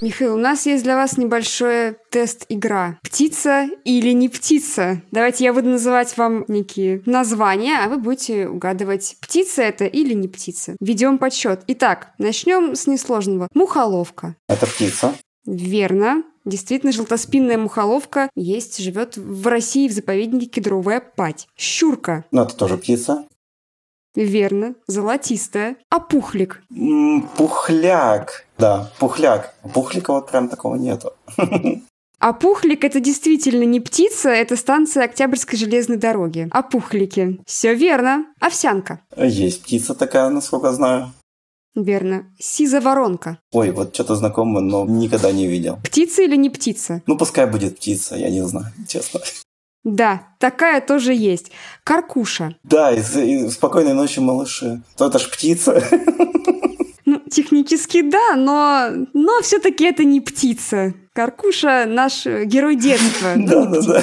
Михаил, 0.00 0.34
у 0.34 0.38
нас 0.38 0.66
есть 0.66 0.84
для 0.84 0.94
вас 0.94 1.16
небольшой 1.16 1.96
тест-игра. 2.10 2.98
Птица 3.02 3.68
или 3.84 4.12
не 4.12 4.28
птица? 4.28 5.02
Давайте 5.10 5.44
я 5.44 5.52
буду 5.52 5.70
называть 5.70 6.16
вам 6.16 6.44
некие 6.46 7.02
названия, 7.04 7.78
а 7.84 7.88
вы 7.88 7.98
будете 7.98 8.46
угадывать, 8.46 9.16
птица 9.20 9.62
это 9.62 9.86
или 9.86 10.14
не 10.14 10.28
птица. 10.28 10.76
Ведем 10.80 11.18
подсчет. 11.18 11.62
Итак, 11.66 12.12
начнем 12.18 12.76
с 12.76 12.86
несложного. 12.86 13.48
Мухоловка. 13.54 14.36
Это 14.48 14.66
птица. 14.66 15.14
Верно. 15.46 16.22
Действительно, 16.48 16.92
желтоспинная 16.92 17.58
мухоловка 17.58 18.30
есть, 18.34 18.78
живет 18.78 19.18
в 19.18 19.46
России 19.46 19.86
в 19.86 19.92
заповеднике 19.92 20.46
Кедровая 20.46 21.00
Пать. 21.00 21.46
Щурка. 21.56 22.24
Ну, 22.30 22.42
это 22.42 22.56
тоже 22.56 22.78
птица. 22.78 23.26
Верно, 24.14 24.74
золотистая. 24.86 25.76
А 25.90 26.00
пухлик? 26.00 26.62
пухляк. 27.36 28.46
Да, 28.56 28.90
пухляк. 28.98 29.54
Пухлика 29.74 30.14
вот 30.14 30.30
прям 30.30 30.48
такого 30.48 30.76
нету. 30.76 31.12
А 32.20 32.32
пухлик 32.32 32.82
это 32.82 32.98
действительно 32.98 33.62
не 33.62 33.78
птица, 33.78 34.30
это 34.30 34.56
станция 34.56 35.04
Октябрьской 35.04 35.56
железной 35.56 35.98
дороги. 35.98 36.48
А 36.50 36.64
пухлики. 36.64 37.38
Все 37.46 37.74
верно. 37.74 38.26
Овсянка. 38.40 39.02
Есть 39.16 39.62
птица 39.62 39.94
такая, 39.94 40.28
насколько 40.28 40.72
знаю. 40.72 41.12
Верно. 41.78 42.26
Сиза-воронка. 42.40 43.38
Ой, 43.52 43.70
вот 43.70 43.94
что-то 43.94 44.16
знакомое, 44.16 44.62
но 44.62 44.84
никогда 44.84 45.30
не 45.30 45.46
видел. 45.46 45.78
Птица 45.84 46.22
или 46.22 46.34
не 46.34 46.50
птица? 46.50 47.02
Ну, 47.06 47.16
пускай 47.16 47.46
будет 47.46 47.76
птица, 47.76 48.16
я 48.16 48.30
не 48.30 48.44
знаю, 48.44 48.66
честно. 48.88 49.20
Да, 49.84 50.26
такая 50.40 50.80
тоже 50.80 51.14
есть. 51.14 51.52
Каркуша. 51.84 52.56
Да, 52.64 52.92
из, 52.92 53.16
из 53.16 53.54
«Спокойной 53.54 53.94
ночи, 53.94 54.18
малыши». 54.18 54.82
То 54.96 55.06
это 55.06 55.18
ж 55.18 55.30
птица. 55.30 55.82
Ну, 57.10 57.22
технически 57.30 58.02
да, 58.02 58.34
но, 58.36 58.90
но 59.14 59.40
все-таки 59.40 59.86
это 59.86 60.04
не 60.04 60.20
птица. 60.20 60.92
Каркуша 61.14 61.86
наш 61.86 62.26
герой 62.26 62.76
детства. 62.76 63.32
Да, 63.36 63.64
да, 63.64 63.80
да. 63.80 64.02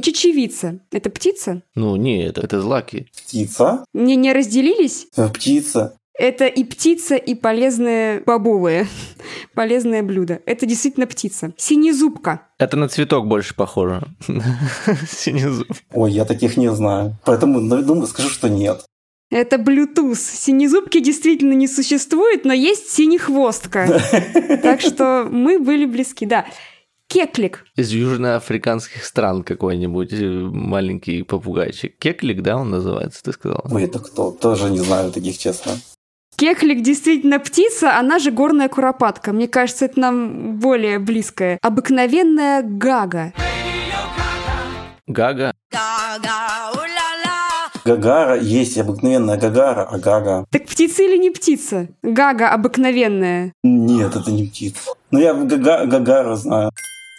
Чечевица. 0.00 0.78
Это 0.92 1.10
птица? 1.10 1.62
Ну, 1.74 1.96
нет, 1.96 2.38
это 2.38 2.60
злаки. 2.60 3.08
Птица? 3.16 3.84
Не, 3.94 4.14
не 4.14 4.32
разделились? 4.32 5.08
Птица. 5.34 5.97
Это 6.18 6.46
и 6.46 6.64
птица, 6.64 7.14
и 7.14 7.36
полезное 7.36 8.22
бобовое. 8.26 8.88
Полезное 9.54 10.02
блюдо. 10.02 10.40
Это 10.46 10.66
действительно 10.66 11.06
птица. 11.06 11.52
Синезубка. 11.56 12.42
Это 12.58 12.76
на 12.76 12.88
цветок 12.88 13.28
больше 13.28 13.54
похоже. 13.54 14.02
Синезуб. 15.08 15.68
Ой, 15.92 16.10
я 16.10 16.24
таких 16.24 16.56
не 16.56 16.72
знаю. 16.74 17.16
Поэтому 17.24 17.60
ну, 17.60 17.80
думаю, 17.82 18.08
скажу, 18.08 18.30
что 18.30 18.48
нет. 18.48 18.84
Это 19.30 19.56
Bluetooth. 19.56 20.16
Синезубки 20.16 20.98
действительно 20.98 21.52
не 21.52 21.68
существует, 21.68 22.44
но 22.44 22.52
есть 22.52 22.90
синехвостка. 22.90 24.00
Так 24.62 24.80
что 24.80 25.28
мы 25.30 25.60
были 25.60 25.84
близки, 25.84 26.26
да. 26.26 26.46
Кеклик. 27.06 27.64
Из 27.76 27.90
южноафриканских 27.90 29.04
стран 29.04 29.42
какой-нибудь 29.42 30.12
э, 30.12 30.26
маленький 30.26 31.22
попугайчик. 31.22 31.96
Кеклик, 31.98 32.42
да, 32.42 32.56
он 32.56 32.70
называется, 32.70 33.22
ты 33.22 33.32
сказал? 33.32 33.64
Ой, 33.70 33.84
это 33.84 33.98
кто? 33.98 34.30
Тоже 34.30 34.68
не 34.68 34.80
знаю 34.80 35.10
таких, 35.12 35.38
честно. 35.38 35.72
Кеклик 36.38 36.82
действительно 36.82 37.40
птица, 37.40 37.98
она 37.98 38.20
же 38.20 38.30
горная 38.30 38.68
куропатка. 38.68 39.32
Мне 39.32 39.48
кажется, 39.48 39.86
это 39.86 39.98
нам 39.98 40.56
более 40.60 41.00
близкое. 41.00 41.58
Обыкновенная 41.62 42.62
гага. 42.62 43.32
Гага? 45.08 45.52
Гагара 47.84 48.38
есть 48.38 48.78
обыкновенная 48.78 49.36
гагара, 49.36 49.88
а 49.90 49.98
гага... 49.98 50.44
Так 50.52 50.66
птица 50.66 51.02
или 51.02 51.16
не 51.16 51.30
птица? 51.30 51.88
Гага 52.02 52.50
обыкновенная. 52.50 53.52
Нет, 53.64 54.14
это 54.14 54.30
не 54.30 54.46
птица. 54.46 54.92
Ну, 55.10 55.18
я 55.18 55.34
гага, 55.34 55.86
гагара 55.86 56.36
знаю. 56.36 56.70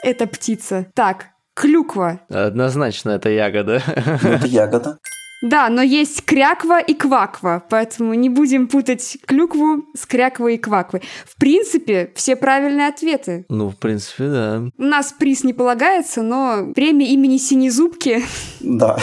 Это 0.02 0.28
птица. 0.28 0.86
Так, 0.94 1.32
клюква. 1.56 2.22
Однозначно 2.30 3.10
это 3.10 3.30
ягода. 3.30 3.82
Ну, 4.24 4.30
это 4.30 4.48
ягода. 4.48 4.98
Да, 5.42 5.70
но 5.70 5.82
есть 5.82 6.26
кряква 6.26 6.80
и 6.82 6.94
кваква, 6.94 7.64
поэтому 7.70 8.14
не 8.14 8.28
будем 8.28 8.68
путать 8.68 9.18
клюкву 9.26 9.86
с 9.96 10.06
кряквой 10.06 10.56
и 10.56 10.58
кваквой. 10.58 11.02
В 11.26 11.38
принципе, 11.38 12.12
все 12.16 12.36
правильные 12.36 12.88
ответы. 12.88 13.46
Ну, 13.48 13.70
в 13.70 13.78
принципе, 13.78 14.26
да. 14.26 14.64
У 14.78 14.84
нас 14.84 15.14
приз 15.18 15.46
не 15.46 15.54
полагается, 15.54 16.24
но 16.24 16.74
премия 16.76 17.08
имени 17.14 17.38
Синезубки 17.38 18.22
Да. 18.60 18.98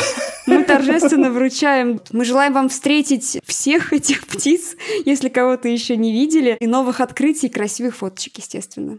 мы 0.46 0.62
торжественно 0.64 1.30
вручаем. 1.30 2.00
Мы 2.12 2.24
желаем 2.26 2.52
вам 2.52 2.68
встретить 2.68 3.38
всех 3.46 3.94
этих 3.94 4.26
птиц, 4.26 4.76
если 5.06 5.30
кого-то 5.30 5.68
еще 5.68 5.96
не 5.96 6.12
видели, 6.12 6.58
и 6.60 6.66
новых 6.66 7.00
открытий, 7.00 7.46
и 7.46 7.50
красивых 7.50 7.96
фоточек, 7.96 8.36
естественно. 8.36 8.98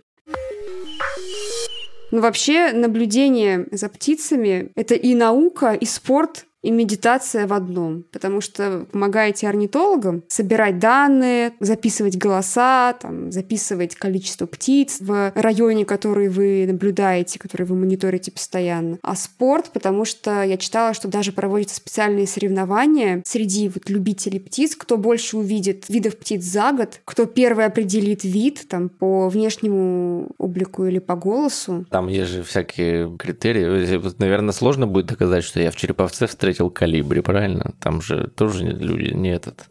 Ну, 2.11 2.21
вообще, 2.21 2.71
наблюдение 2.71 3.67
за 3.71 3.89
птицами— 3.89 4.71
это 4.75 4.95
и 4.95 5.13
наука, 5.13 5.73
и 5.73 5.85
спорт, 5.85 6.45
и 6.67 6.71
медитация 6.71 7.47
в 7.47 7.53
одном, 7.53 8.03
потому 8.11 8.41
что 8.41 8.85
помогаете 8.91 9.47
орнитологам 9.47 10.23
собирать 10.27 10.79
данные, 10.79 11.53
записывать 11.61 12.17
голоса, 12.17 12.91
там, 12.91 13.31
записывать 13.31 13.95
количество 13.95 14.47
птиц 14.47 14.97
в 14.99 15.31
районе, 15.33 15.85
который 15.85 16.27
вы 16.27 16.67
наблюдаете, 16.67 17.39
который 17.39 17.65
вы 17.65 17.77
мониторите 17.77 18.33
постоянно. 18.33 18.97
А 19.01 19.15
спорт, 19.15 19.69
потому 19.71 20.03
что 20.03 20.43
я 20.43 20.57
читала, 20.57 20.93
что 20.93 21.07
даже 21.07 21.31
проводятся 21.31 21.77
специальные 21.77 22.27
соревнования 22.27 23.23
среди 23.25 23.69
вот 23.69 23.89
любителей 23.89 24.41
птиц, 24.41 24.75
кто 24.75 24.97
больше 24.97 25.37
увидит 25.37 25.87
видов 25.87 26.17
птиц 26.17 26.43
за 26.43 26.73
год, 26.73 26.99
кто 27.05 27.27
первый 27.27 27.63
определит 27.63 28.25
вид 28.25 28.65
там 28.67 28.89
по 28.89 29.29
внешнему 29.29 30.31
облику 30.37 30.85
или 30.85 30.99
по 30.99 31.15
голосу. 31.15 31.85
Там 31.89 32.09
есть 32.09 32.31
же 32.31 32.43
всякие 32.43 33.15
критерии. 33.15 34.01
Наверное, 34.19 34.51
сложно 34.51 34.85
будет 34.85 35.05
доказать, 35.05 35.45
что 35.45 35.61
я 35.61 35.71
в 35.71 35.77
Череповце 35.77 36.27
встретил 36.27 36.56
калибри, 36.69 37.21
правильно? 37.21 37.73
Там 37.79 38.01
же 38.01 38.29
тоже 38.35 38.63
люди 38.63 39.13
не 39.13 39.33
этот... 39.33 39.65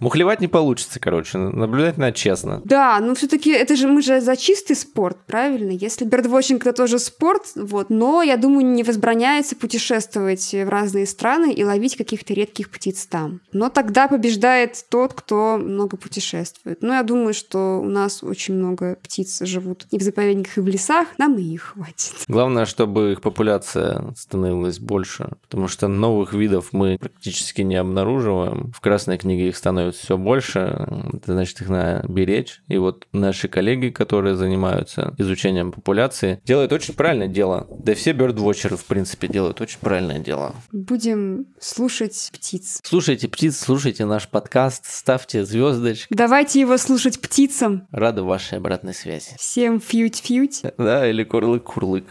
Мухлевать 0.00 0.40
не 0.40 0.48
получится, 0.48 0.98
короче, 0.98 1.38
наблюдать 1.38 1.98
надо 1.98 2.12
честно. 2.12 2.60
Да, 2.64 2.98
но 3.00 3.14
все 3.14 3.28
таки 3.28 3.50
это 3.50 3.76
же 3.76 3.86
мы 3.86 4.02
же 4.02 4.20
за 4.20 4.36
чистый 4.36 4.74
спорт, 4.74 5.16
правильно? 5.26 5.70
Если 5.70 6.04
бердвотчинг 6.04 6.62
это 6.66 6.72
тоже 6.72 6.98
спорт, 6.98 7.42
вот, 7.54 7.90
но, 7.90 8.22
я 8.22 8.36
думаю, 8.36 8.66
не 8.66 8.82
возбраняется 8.82 9.54
путешествовать 9.56 10.52
в 10.52 10.68
разные 10.68 11.06
страны 11.06 11.52
и 11.52 11.64
ловить 11.64 11.96
каких-то 11.96 12.34
редких 12.34 12.70
птиц 12.70 13.06
там. 13.06 13.40
Но 13.52 13.68
тогда 13.68 14.08
побеждает 14.08 14.84
тот, 14.90 15.14
кто 15.14 15.58
много 15.58 15.96
путешествует. 15.96 16.82
Но 16.82 16.94
я 16.94 17.02
думаю, 17.02 17.32
что 17.32 17.80
у 17.80 17.88
нас 17.88 18.22
очень 18.22 18.54
много 18.54 18.96
птиц 19.02 19.42
живут 19.42 19.86
и 19.90 19.98
в 19.98 20.02
заповедниках, 20.02 20.58
и 20.58 20.60
в 20.60 20.66
лесах, 20.66 21.06
нам 21.18 21.38
и 21.38 21.42
их 21.42 21.74
хватит. 21.74 22.14
Главное, 22.28 22.66
чтобы 22.66 23.12
их 23.12 23.20
популяция 23.20 24.12
становилась 24.16 24.78
больше, 24.78 25.30
потому 25.42 25.68
что 25.68 25.88
новых 26.14 26.32
видов 26.32 26.68
мы 26.72 26.96
практически 26.98 27.62
не 27.62 27.74
обнаруживаем. 27.74 28.72
В 28.72 28.80
Красной 28.80 29.18
книге 29.18 29.48
их 29.48 29.56
становится 29.56 30.04
все 30.04 30.16
больше, 30.16 30.86
это 31.12 31.32
значит 31.32 31.60
их 31.60 31.68
надо 31.68 32.04
беречь. 32.08 32.62
И 32.68 32.78
вот 32.78 33.06
наши 33.12 33.48
коллеги, 33.48 33.88
которые 33.88 34.36
занимаются 34.36 35.14
изучением 35.18 35.72
популяции, 35.72 36.40
делают 36.44 36.72
очень 36.72 36.94
правильное 36.94 37.26
дело. 37.26 37.66
Да 37.70 37.92
и 37.92 37.94
все 37.94 38.12
бёрдвотчеры, 38.12 38.76
в 38.76 38.84
принципе, 38.84 39.26
делают 39.26 39.60
очень 39.60 39.78
правильное 39.80 40.20
дело. 40.20 40.54
Будем 40.70 41.46
слушать 41.60 42.30
птиц. 42.32 42.80
Слушайте 42.84 43.28
птиц, 43.28 43.58
слушайте 43.58 44.04
наш 44.04 44.28
подкаст, 44.28 44.86
ставьте 44.86 45.44
звездочки. 45.44 46.06
Давайте 46.10 46.60
его 46.60 46.78
слушать 46.78 47.20
птицам. 47.20 47.88
Рады 47.90 48.22
вашей 48.22 48.58
обратной 48.58 48.94
связи. 48.94 49.34
Всем 49.36 49.80
фьють-фьють. 49.80 50.62
Да, 50.78 51.08
или 51.08 51.24
курлык-курлык. 51.24 52.04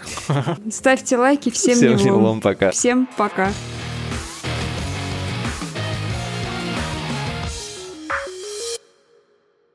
Ставьте 0.69 1.17
лайки, 1.17 1.49
всем, 1.49 1.75
Всем 1.75 1.95
не 1.95 2.11
влом, 2.11 2.41
пока. 2.41 2.71
Всем 2.71 3.07
пока. 3.17 3.51